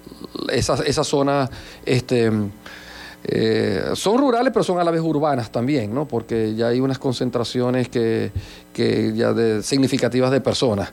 [0.52, 1.50] esa, esa zona
[1.84, 2.30] este,
[3.32, 6.08] eh, son rurales, pero son a la vez urbanas también, ¿no?
[6.08, 8.32] Porque ya hay unas concentraciones que,
[8.72, 10.92] que ya de, significativas de personas.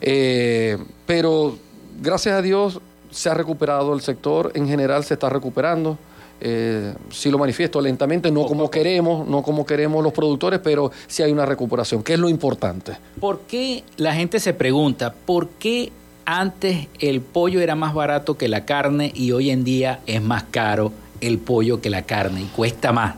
[0.00, 1.58] Eh, pero
[2.00, 2.80] gracias a Dios
[3.10, 5.98] se ha recuperado el sector, en general se está recuperando.
[6.40, 11.24] Eh, si lo manifiesto lentamente, no como queremos, no como queremos los productores, pero sí
[11.24, 12.96] hay una recuperación, que es lo importante.
[13.18, 15.90] ¿Por qué la gente se pregunta, por qué
[16.26, 20.44] antes el pollo era más barato que la carne y hoy en día es más
[20.44, 20.92] caro
[21.22, 23.14] el pollo que la carne y cuesta más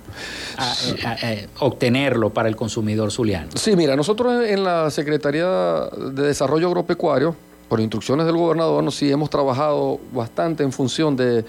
[1.58, 3.48] obtenerlo para el consumidor zuliano.
[3.54, 7.34] Sí, mira, nosotros en la Secretaría de Desarrollo Agropecuario
[7.68, 11.44] por instrucciones del gobernador, sí hemos trabajado bastante en función de,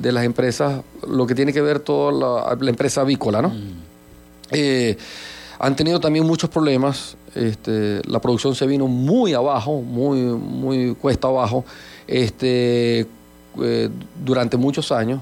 [0.00, 3.50] las empresas, lo que tiene que ver toda la, empresa avícola, ¿no?
[3.50, 3.72] Mm.
[4.52, 4.96] Eh,
[5.58, 11.26] han tenido también muchos problemas, este, la producción se vino muy abajo, muy, muy cuesta
[11.26, 11.64] abajo,
[12.06, 13.06] este,
[13.60, 13.90] eh,
[14.24, 15.20] durante muchos años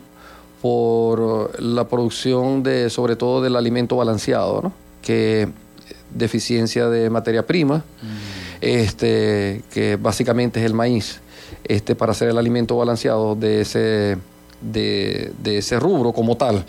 [0.62, 4.72] por la producción de, sobre todo del alimento balanceado, ¿no?
[5.02, 5.48] que
[6.12, 8.56] deficiencia de materia prima, mm.
[8.60, 11.20] este, que básicamente es el maíz,
[11.64, 14.18] este, para hacer el alimento balanceado de ese,
[14.60, 16.64] de, ese rubro como tal.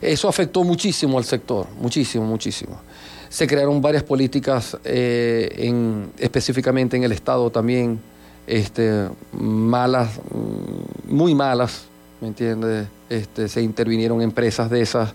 [0.00, 2.80] Eso afectó muchísimo al sector, muchísimo, muchísimo.
[3.28, 8.00] Se crearon varias políticas, eh, en, específicamente en el Estado también,
[8.46, 11.89] este, malas, mm, muy malas,
[12.20, 12.88] ¿me entiendes?
[13.08, 15.14] Este, se intervinieron empresas de esas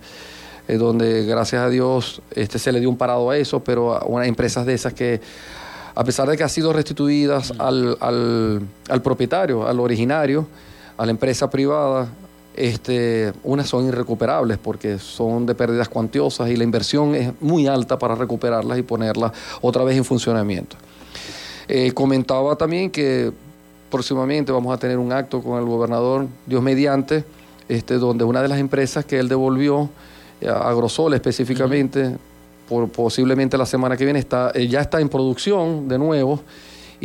[0.67, 4.05] eh, donde gracias a Dios este, se le dio un parado a eso, pero a
[4.05, 5.21] unas empresas de esas que,
[5.93, 10.47] a pesar de que han sido restituidas al, al, propietario, al originario,
[10.97, 12.07] a la empresa privada,
[12.55, 17.99] este, unas son irrecuperables porque son de pérdidas cuantiosas y la inversión es muy alta
[17.99, 20.77] para recuperarlas y ponerlas otra vez en funcionamiento.
[21.67, 23.31] Eh, comentaba también que
[23.89, 27.23] próximamente vamos a tener un acto con el gobernador, Dios mediante,
[27.67, 29.89] este, donde una de las empresas que él devolvió
[30.47, 32.17] Agrosol específicamente,
[32.67, 36.41] por, posiblemente la semana que viene está, eh, ya está en producción de nuevo.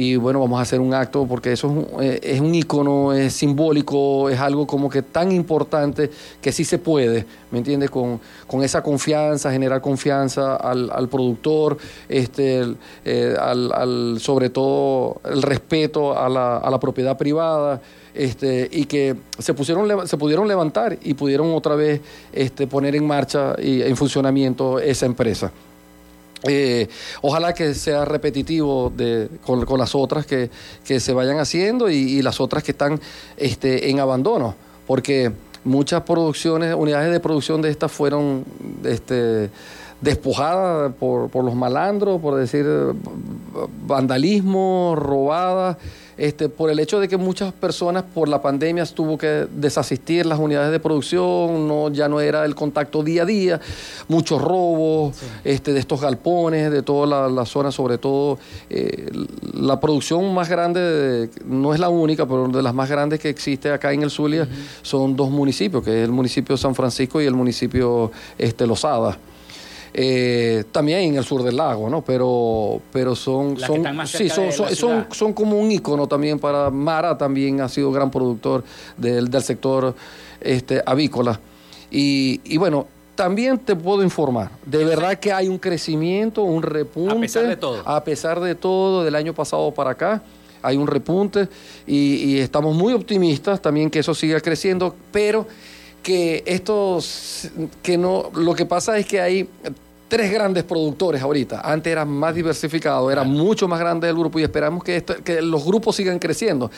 [0.03, 3.13] Y bueno, vamos a hacer un acto porque eso es un, eh, es un icono,
[3.13, 7.91] es simbólico, es algo como que tan importante que sí se puede, ¿me entiendes?
[7.91, 11.77] Con, con esa confianza, generar confianza al, al productor,
[12.09, 12.65] este,
[13.05, 17.83] eh, al, al, sobre todo el respeto a la, a la propiedad privada
[18.15, 22.01] este, y que se, pusieron, se pudieron levantar y pudieron otra vez
[22.33, 25.53] este, poner en marcha y en funcionamiento esa empresa.
[26.45, 26.89] Eh,
[27.21, 30.51] ojalá que sea repetitivo de, con, las otras que,
[30.85, 33.01] se vayan haciendo y, las otras que están
[33.37, 34.55] este, en abandono,
[34.87, 35.33] porque
[35.65, 38.45] muchas producciones, unidades de producción de estas fueron
[38.85, 39.51] este,
[40.01, 42.67] despojadas por, por los malandros, por decir
[43.87, 45.77] vandalismo, robadas.
[46.21, 50.39] Este, por el hecho de que muchas personas por la pandemia tuvo que desasistir las
[50.39, 53.59] unidades de producción, no, ya no era el contacto día a día,
[54.07, 59.09] muchos robos este, de estos galpones, de toda la, zona, sobre todo eh,
[59.55, 63.73] la producción más grande, no es la única, pero de las más grandes que existe
[63.73, 64.47] acá en el Zulia,
[64.83, 69.17] son dos municipios, que es el municipio de San Francisco y el municipio este, Losada.
[69.93, 72.03] Eh, también en el sur del lago, ¿no?
[72.03, 77.61] Pero, pero son, son, sí, son, son, son, como un icono también para Mara, también
[77.61, 78.63] ha sido gran productor
[78.97, 79.95] del, del sector
[80.41, 81.41] este, avícola.
[81.91, 82.87] Y, y bueno,
[83.17, 87.17] también te puedo informar, de verdad que hay un crecimiento, un repunte.
[87.17, 87.83] A pesar de todo.
[87.85, 90.23] A pesar de todo, del año pasado para acá,
[90.63, 91.49] hay un repunte
[91.87, 95.47] y, y estamos muy optimistas también que eso siga creciendo, pero
[96.03, 96.99] que esto,
[97.83, 99.49] que no, lo que pasa es que hay
[100.11, 101.61] tres grandes productores ahorita.
[101.61, 105.65] Antes era más diversificado, era mucho más grande el grupo y esperamos que, que los
[105.65, 106.71] grupos sigan creciendo,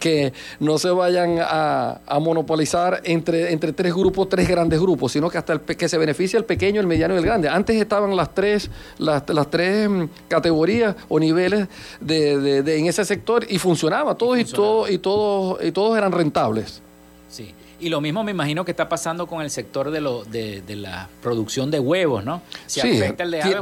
[0.00, 5.38] que no se vayan a, monopolizar entre, entre tres grupos, tres grandes grupos, sino que
[5.38, 7.48] hasta el, que se beneficie el pequeño, el mediano y el grande.
[7.48, 8.68] Antes estaban las tres,
[8.98, 11.68] las, tres mm, categorías o niveles
[12.00, 16.82] de, en ese sector y funcionaba, todos y, todos y todos y todos eran rentables.
[17.28, 17.54] Sí.
[17.80, 21.08] Y lo mismo me imagino que está pasando con el sector de, lo, de, la
[21.22, 22.42] producción de huevos, ¿no?
[22.66, 23.02] sí,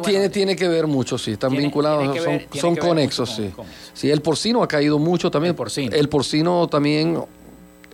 [0.04, 2.16] tiene, tiene que ver mucho, sí, están vinculados,
[2.54, 3.52] son, conexos, sí.
[3.92, 5.50] Sí, el porcino ha caído mucho también.
[5.50, 5.94] El porcino.
[5.94, 7.22] El porcino también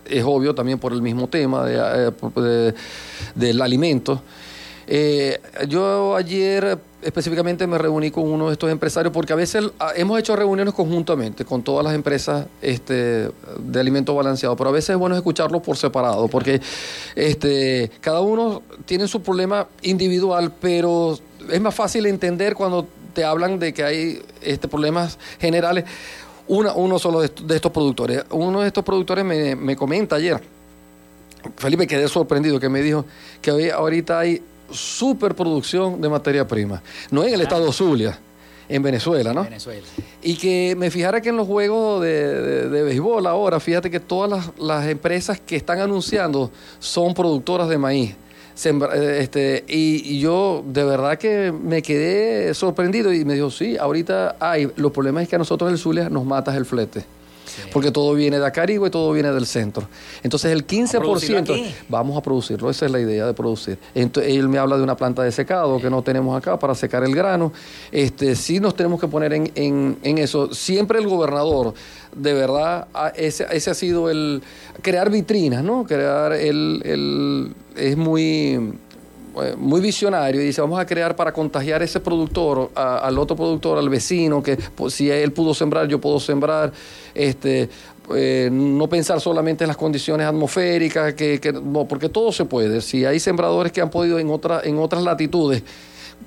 [0.05, 2.73] es obvio, también por el mismo tema de, eh,
[3.33, 4.21] del alimento.
[4.87, 9.91] Eh, yo ayer específicamente me reuní con uno de estos empresarios porque a veces ah,
[9.95, 14.91] hemos hecho reuniones conjuntamente con todas las empresas este, de alimento balanceado, pero a veces
[14.91, 16.61] es bueno escucharlos por separado porque
[17.15, 21.17] este, cada uno tiene su problema individual, pero
[21.51, 25.85] es más fácil entender cuando te hablan de que hay este, problemas generales.
[26.47, 28.23] Una, uno solo de, estos productores.
[28.29, 30.39] Uno de estos productores me, me comenta ayer,
[31.57, 33.05] Felipe, quedé sorprendido, que me dijo
[33.41, 36.81] que hoy, ahorita hay superproducción de materia prima.
[37.11, 38.19] No en el estado Zulia,
[38.67, 39.43] en Venezuela, ¿no?
[39.43, 39.85] Venezuela.
[40.21, 44.51] Y que me fijara que en los juegos de, de, béisbol ahora, fíjate que todas
[44.57, 48.15] las, empresas que están anunciando son productoras de maíz.
[48.63, 54.37] Eh, este, y, yo de verdad que me quedé sorprendido y me dijo, sí, ahorita
[54.39, 57.05] hay, los problemas es que a nosotros en el Zulia nos matas el flete.
[57.71, 59.87] Porque todo viene de Acarigua y todo viene del centro.
[60.23, 63.77] Entonces el 15% vamos a producirlo, esa es la idea de producir.
[63.93, 67.03] Entonces, él me habla de una planta de secado que no tenemos acá para secar
[67.03, 67.51] el grano.
[67.91, 70.53] Este, sí nos tenemos que poner en, eso.
[70.53, 71.73] Siempre el gobernador,
[72.15, 74.41] de verdad, ese, ese ha sido el
[74.81, 75.85] crear vitrinas, ¿no?
[75.85, 78.73] Crear el, el es muy
[79.57, 83.89] muy visionario y dice, vamos a crear para contagiar ese productor al otro productor, al
[83.89, 86.71] vecino, que pues, si él pudo sembrar, yo puedo sembrar.
[87.13, 87.69] Este,
[88.13, 92.81] eh, no pensar solamente en las condiciones atmosféricas, que, no, porque todo se puede.
[92.81, 95.63] Si hay sembradores que han podido en, otra, en otras latitudes,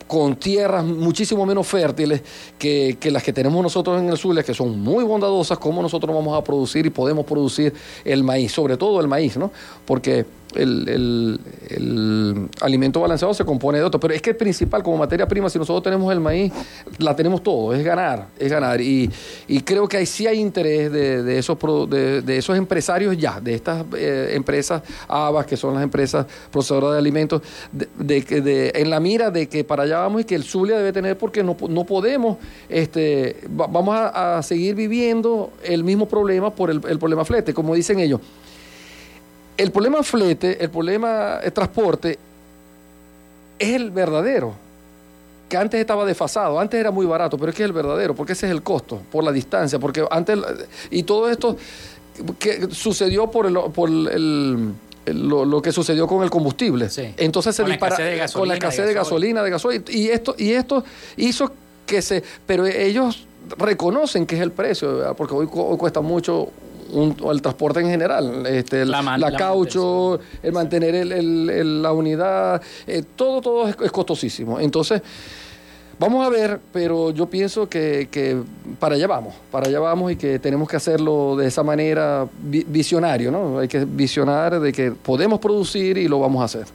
[0.07, 2.23] con tierras muchísimo menos fértiles
[2.59, 6.15] que, que, las que tenemos nosotros en el Zulia, que son muy bondadosas, cómo nosotros
[6.15, 7.73] vamos a producir y podemos producir
[8.05, 9.51] el maíz, sobre todo el maíz, ¿no?
[9.87, 11.39] Porque el,
[12.61, 15.59] alimento balanceado se compone de otro, pero es que el principal como materia prima, si
[15.59, 16.53] nosotros tenemos el maíz,
[16.99, 18.81] la tenemos todo, es ganar, es ganar.
[18.81, 19.11] Y,
[19.65, 21.59] creo que ahí sí hay interés de, esos,
[21.91, 26.99] de, esos empresarios ya, de estas eh, empresas ABAS, que son las empresas procesadoras de
[26.99, 27.43] alimentos,
[27.73, 31.19] de, en la mira de que para allá vamos y que el Zulia debe tener,
[31.19, 32.39] porque no, no podemos,
[32.69, 37.99] este, vamos a, seguir viviendo el mismo problema por el, el problema flete, como dicen
[37.99, 38.21] ellos
[39.59, 42.19] el problema flete, el problema de transporte,
[43.59, 44.55] es el verdadero,
[45.49, 48.33] que antes estaba desfasado, antes era muy barato, pero es que es el verdadero, porque
[48.33, 50.39] ese es el costo, por la distancia, porque antes,
[50.91, 51.57] y todo esto
[52.39, 54.73] que sucedió por el, por el
[55.07, 56.89] lo, que sucedió con el combustible.
[57.17, 57.97] Entonces se dispara
[58.33, 60.85] con la escasez de gasolina, de gasolina, y esto, y esto
[61.17, 61.51] hizo
[61.87, 66.51] que se, pero ellos reconocen que es el precio, porque hoy cuesta mucho
[66.89, 73.93] el transporte en general, este, la, caucho, el mantener la unidad, eh, todo, todo es,
[73.93, 74.59] costosísimo.
[74.61, 75.03] Entonces,
[75.99, 78.43] vamos a ver, pero yo pienso que,
[78.79, 83.31] para allá vamos, para allá vamos y que tenemos que hacerlo de esa manera visionario,
[83.31, 83.59] ¿no?
[83.59, 86.67] Hay que visionar de que podemos producir y lo vamos a hacer.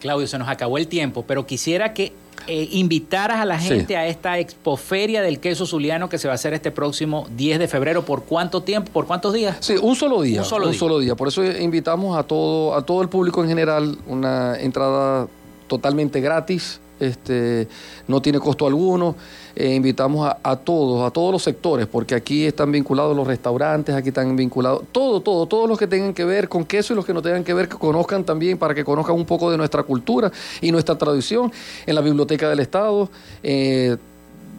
[0.00, 2.12] Claudio, se nos acabó el tiempo, pero quisiera que
[2.46, 6.36] eh, invitaras a la gente a esta expoferia del queso zuliano que se va a
[6.36, 8.04] hacer este próximo 10 de febrero.
[8.04, 8.90] ¿Por cuánto tiempo?
[8.92, 9.56] ¿Por cuántos días?
[9.60, 10.40] Sí, un solo día.
[10.40, 11.14] Un solo, solo día.
[11.14, 15.28] Por eso invitamos a todo, a todo el público en general una entrada
[15.68, 17.68] totalmente gratis este,
[18.08, 19.14] no tiene costo alguno.
[19.56, 24.08] Eh, invitamos a, todos, a todos los sectores, porque aquí están vinculados los restaurantes, aquí
[24.08, 27.14] están vinculados, todo, todo, todos los que tengan que ver con queso y los que
[27.14, 30.72] no tengan que ver, conozcan también, para que conozcan un poco de nuestra cultura y
[30.72, 31.52] nuestra tradición
[31.86, 33.08] en la Biblioteca del Estado.
[33.44, 33.96] Eh,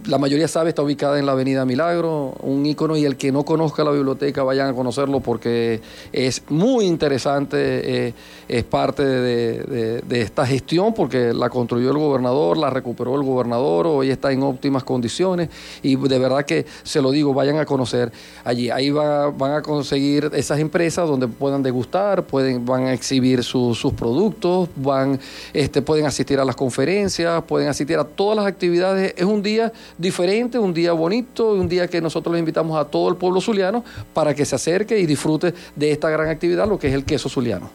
[0.07, 3.43] la mayoría sabe, está ubicada en la Avenida Milagro, un ícono y el que no
[3.43, 5.81] conozca la biblioteca vayan a conocerlo porque
[6.11, 8.13] es muy interesante, eh,
[8.47, 14.11] es parte de, esta gestión porque la construyó el gobernador, la recuperó el gobernador, hoy
[14.11, 15.49] está en óptimas condiciones
[15.81, 18.11] y de verdad que se lo digo, vayan a conocer
[18.43, 18.69] allí.
[18.69, 24.69] Ahí van a conseguir esas empresas donde puedan degustar, pueden, van a exhibir sus productos,
[24.75, 25.19] van,
[25.53, 29.13] este, pueden asistir a las conferencias, pueden asistir a todas las actividades.
[29.17, 33.09] Es un día diferente, un día bonito, un día que nosotros le invitamos a todo
[33.09, 33.83] el pueblo zuliano
[34.13, 37.29] para que se acerque y disfrute de esta gran actividad, lo que es el queso
[37.29, 37.69] zuliano.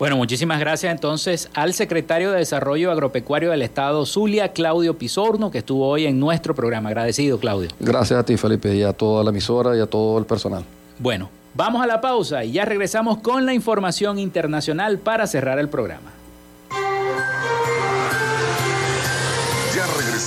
[0.00, 5.58] Bueno, muchísimas gracias entonces al secretario de Desarrollo Agropecuario del Estado Zulia, Claudio Pisorno, que
[5.58, 6.88] estuvo hoy en nuestro programa.
[6.88, 7.68] Agradecido, Claudio.
[7.78, 10.64] Gracias a ti, Felipe, y a toda la emisora y a todo el personal.
[10.98, 15.68] Bueno, vamos a la pausa y ya regresamos con la información internacional para cerrar el
[15.68, 16.19] programa.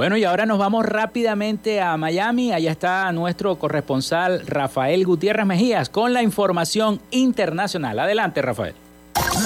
[0.00, 2.54] Bueno, y ahora nos vamos rápidamente a Miami.
[2.54, 7.98] Allá está nuestro corresponsal Rafael Gutiérrez Mejías con la información internacional.
[7.98, 8.74] Adelante, Rafael.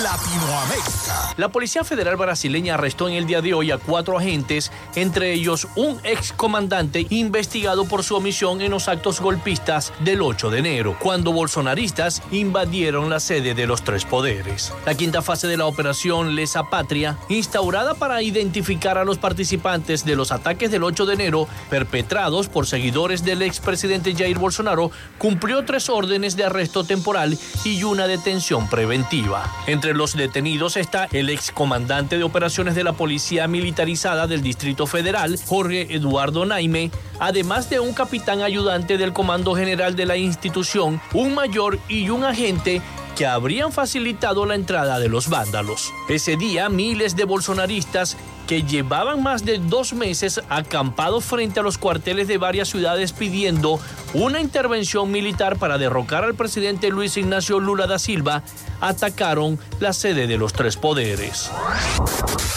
[0.03, 1.35] Latinoamérica.
[1.37, 5.68] La Policía Federal brasileña arrestó en el día de hoy a cuatro agentes, entre ellos
[5.76, 10.97] un ex comandante investigado por su omisión en los actos golpistas del 8 de enero,
[10.99, 14.72] cuando bolsonaristas invadieron la sede de los tres poderes.
[14.87, 20.16] La quinta fase de la operación Lesa Patria, instaurada para identificar a los participantes de
[20.16, 25.91] los ataques del 8 de enero perpetrados por seguidores del expresidente Jair Bolsonaro, cumplió tres
[25.91, 29.45] órdenes de arresto temporal y una detención preventiva.
[29.93, 35.95] Los detenidos está el excomandante de operaciones de la Policía Militarizada del Distrito Federal, Jorge
[35.95, 41.78] Eduardo Naime, además de un capitán ayudante del Comando General de la institución, un mayor
[41.89, 42.80] y un agente
[43.14, 45.93] que habrían facilitado la entrada de los vándalos.
[46.09, 48.16] Ese día, miles de bolsonaristas
[48.47, 53.80] que llevaban más de dos meses acampados frente a los cuarteles de varias ciudades pidiendo
[54.12, 58.43] una intervención militar para derrocar al presidente Luis Ignacio Lula da Silva,
[58.89, 61.51] atacaron la sede de los tres poderes.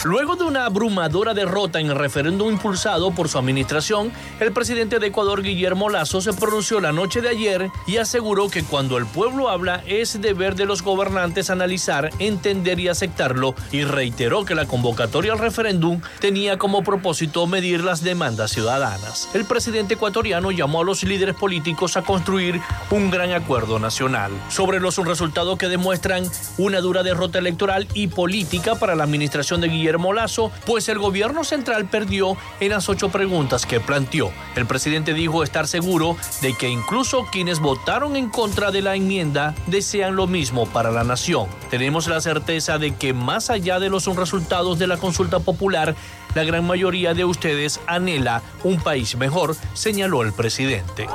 [0.03, 5.07] Luego de una abrumadora derrota en el referéndum impulsado por su administración, el presidente de
[5.07, 9.49] Ecuador, Guillermo Lazo, se pronunció la noche de ayer y aseguró que cuando el pueblo
[9.49, 15.33] habla es deber de los gobernantes analizar, entender y aceptarlo, y reiteró que la convocatoria
[15.33, 19.29] al referéndum tenía como propósito medir las demandas ciudadanas.
[19.33, 22.61] El presidente ecuatoriano llamó a los líderes políticos a construir
[22.91, 26.16] un gran acuerdo nacional sobre los resultados que demuestran
[26.57, 31.43] una dura derrota electoral y política para la administración de Guillermo Lazo, pues el gobierno
[31.43, 34.31] central perdió en las ocho preguntas que planteó.
[34.55, 39.55] El presidente dijo estar seguro de que incluso quienes votaron en contra de la enmienda
[39.67, 41.47] desean lo mismo para la nación.
[41.69, 45.95] Tenemos la certeza de que más allá de los resultados de la consulta popular,
[46.35, 51.07] la gran mayoría de ustedes anhela un país mejor, señaló el presidente.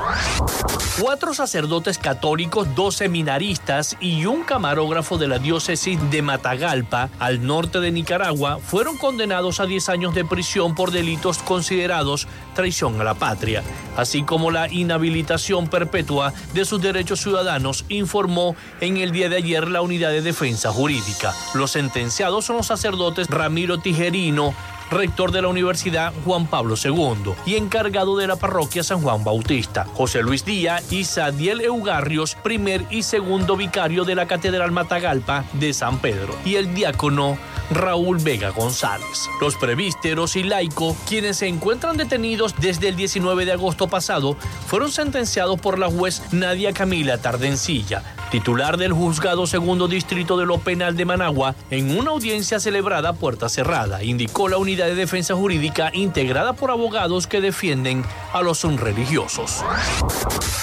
[1.01, 7.81] Cuatro sacerdotes católicos, dos seminaristas y un camarógrafo de la diócesis de Matagalpa, al norte
[7.81, 13.15] de Nicaragua, fueron condenados a 10 años de prisión por delitos considerados traición a la
[13.15, 13.63] patria,
[13.97, 19.69] así como la inhabilitación perpetua de sus derechos ciudadanos, informó en el día de ayer
[19.69, 21.35] la Unidad de Defensa Jurídica.
[21.55, 24.55] Los sentenciados son los sacerdotes Ramiro Tijerino,
[24.93, 29.86] rector de la Universidad Juan Pablo II y encargado de la parroquia San Juan Bautista,
[29.95, 35.72] José Luis Díaz y Sadiel Eugarrios, primer y segundo vicario de la Catedral Matagalpa de
[35.72, 37.38] San Pedro, y el diácono
[37.70, 39.28] Raúl Vega González.
[39.40, 44.36] Los prevísteros y laico, quienes se encuentran detenidos desde el 19 de agosto pasado,
[44.66, 48.03] fueron sentenciados por la juez Nadia Camila Tardencilla,
[48.33, 53.51] titular del Juzgado Segundo Distrito de lo Penal de Managua, en una audiencia celebrada puerta
[53.51, 58.03] cerrada, indicó la Unidad de Defensa Jurídica integrada por abogados que defienden
[58.33, 59.62] a los religiosos.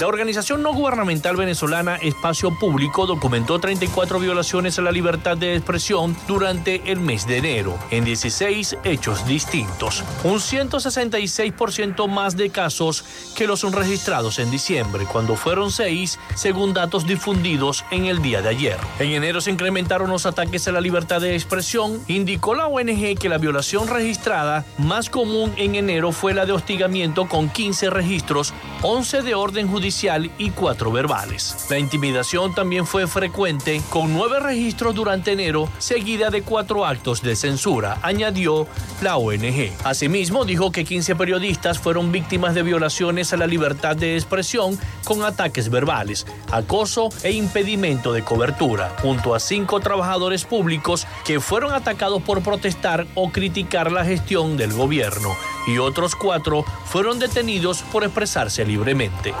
[0.00, 6.16] La organización no gubernamental venezolana Espacio Público documentó 34 violaciones a la libertad de expresión
[6.26, 13.04] durante el mes de enero, en 16 hechos distintos, un 166% más de casos
[13.36, 18.48] que los registrados en diciembre, cuando fueron 6, según datos difundidos en el día de
[18.48, 18.78] ayer.
[19.00, 23.28] En enero se incrementaron los ataques a la libertad de expresión, indicó la ONG que
[23.28, 29.20] la violación registrada más común en enero fue la de hostigamiento con 15 registros 11
[29.20, 29.89] de orden judicial
[30.38, 31.66] y 4 verbales.
[31.68, 37.34] La intimidación también fue frecuente, con 9 registros durante enero, seguida de 4 actos de
[37.34, 38.68] censura, añadió
[39.02, 39.72] la ONG.
[39.82, 45.24] Asimismo, dijo que 15 periodistas fueron víctimas de violaciones a la libertad de expresión con
[45.24, 52.22] ataques verbales, acoso e impedimento de cobertura, junto a 5 trabajadores públicos que fueron atacados
[52.22, 55.36] por protestar o criticar la gestión del gobierno
[55.66, 59.34] y otros cuatro fueron detenidos por expresarse libremente.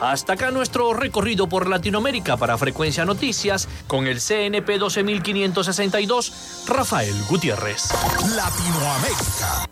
[0.00, 7.88] Hasta acá nuestro recorrido por Latinoamérica para Frecuencia Noticias con el CNP 12562, Rafael Gutiérrez.
[8.34, 9.66] Latinoamérica.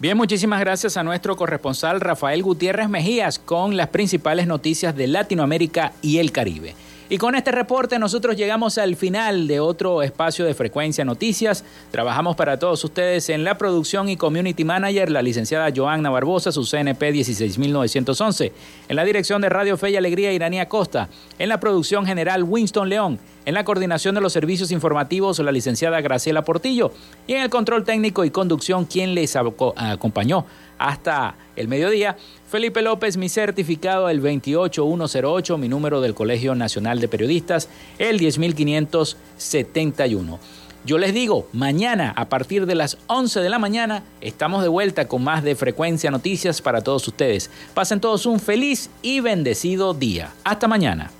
[0.00, 5.92] Bien, muchísimas gracias a nuestro corresponsal Rafael Gutiérrez Mejías con las principales noticias de Latinoamérica
[6.02, 6.74] y el Caribe.
[7.08, 11.64] Y con este reporte nosotros llegamos al final de otro espacio de Frecuencia Noticias.
[11.92, 16.64] Trabajamos para todos ustedes en la producción y community manager, la licenciada Joanna Barbosa, su
[16.64, 18.52] CNP 16911.
[18.88, 21.08] En la dirección de Radio Fe y Alegría, Iranía Costa.
[21.38, 23.20] En la producción general, Winston León.
[23.46, 26.92] En la coordinación de los servicios informativos, la licenciada Graciela Portillo.
[27.26, 30.46] Y en el control técnico y conducción, quien les acompañó
[30.78, 32.16] hasta el mediodía,
[32.48, 37.68] Felipe López, mi certificado el 28108, mi número del Colegio Nacional de Periodistas,
[37.98, 40.38] el 10571.
[40.86, 45.08] Yo les digo, mañana a partir de las 11 de la mañana estamos de vuelta
[45.08, 47.50] con más de Frecuencia Noticias para todos ustedes.
[47.72, 50.34] Pasen todos un feliz y bendecido día.
[50.44, 51.10] Hasta mañana.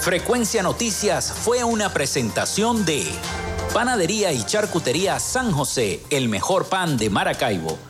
[0.00, 3.06] Frecuencia Noticias fue una presentación de...
[3.74, 7.89] Panadería y Charcutería San José, el mejor pan de Maracaibo.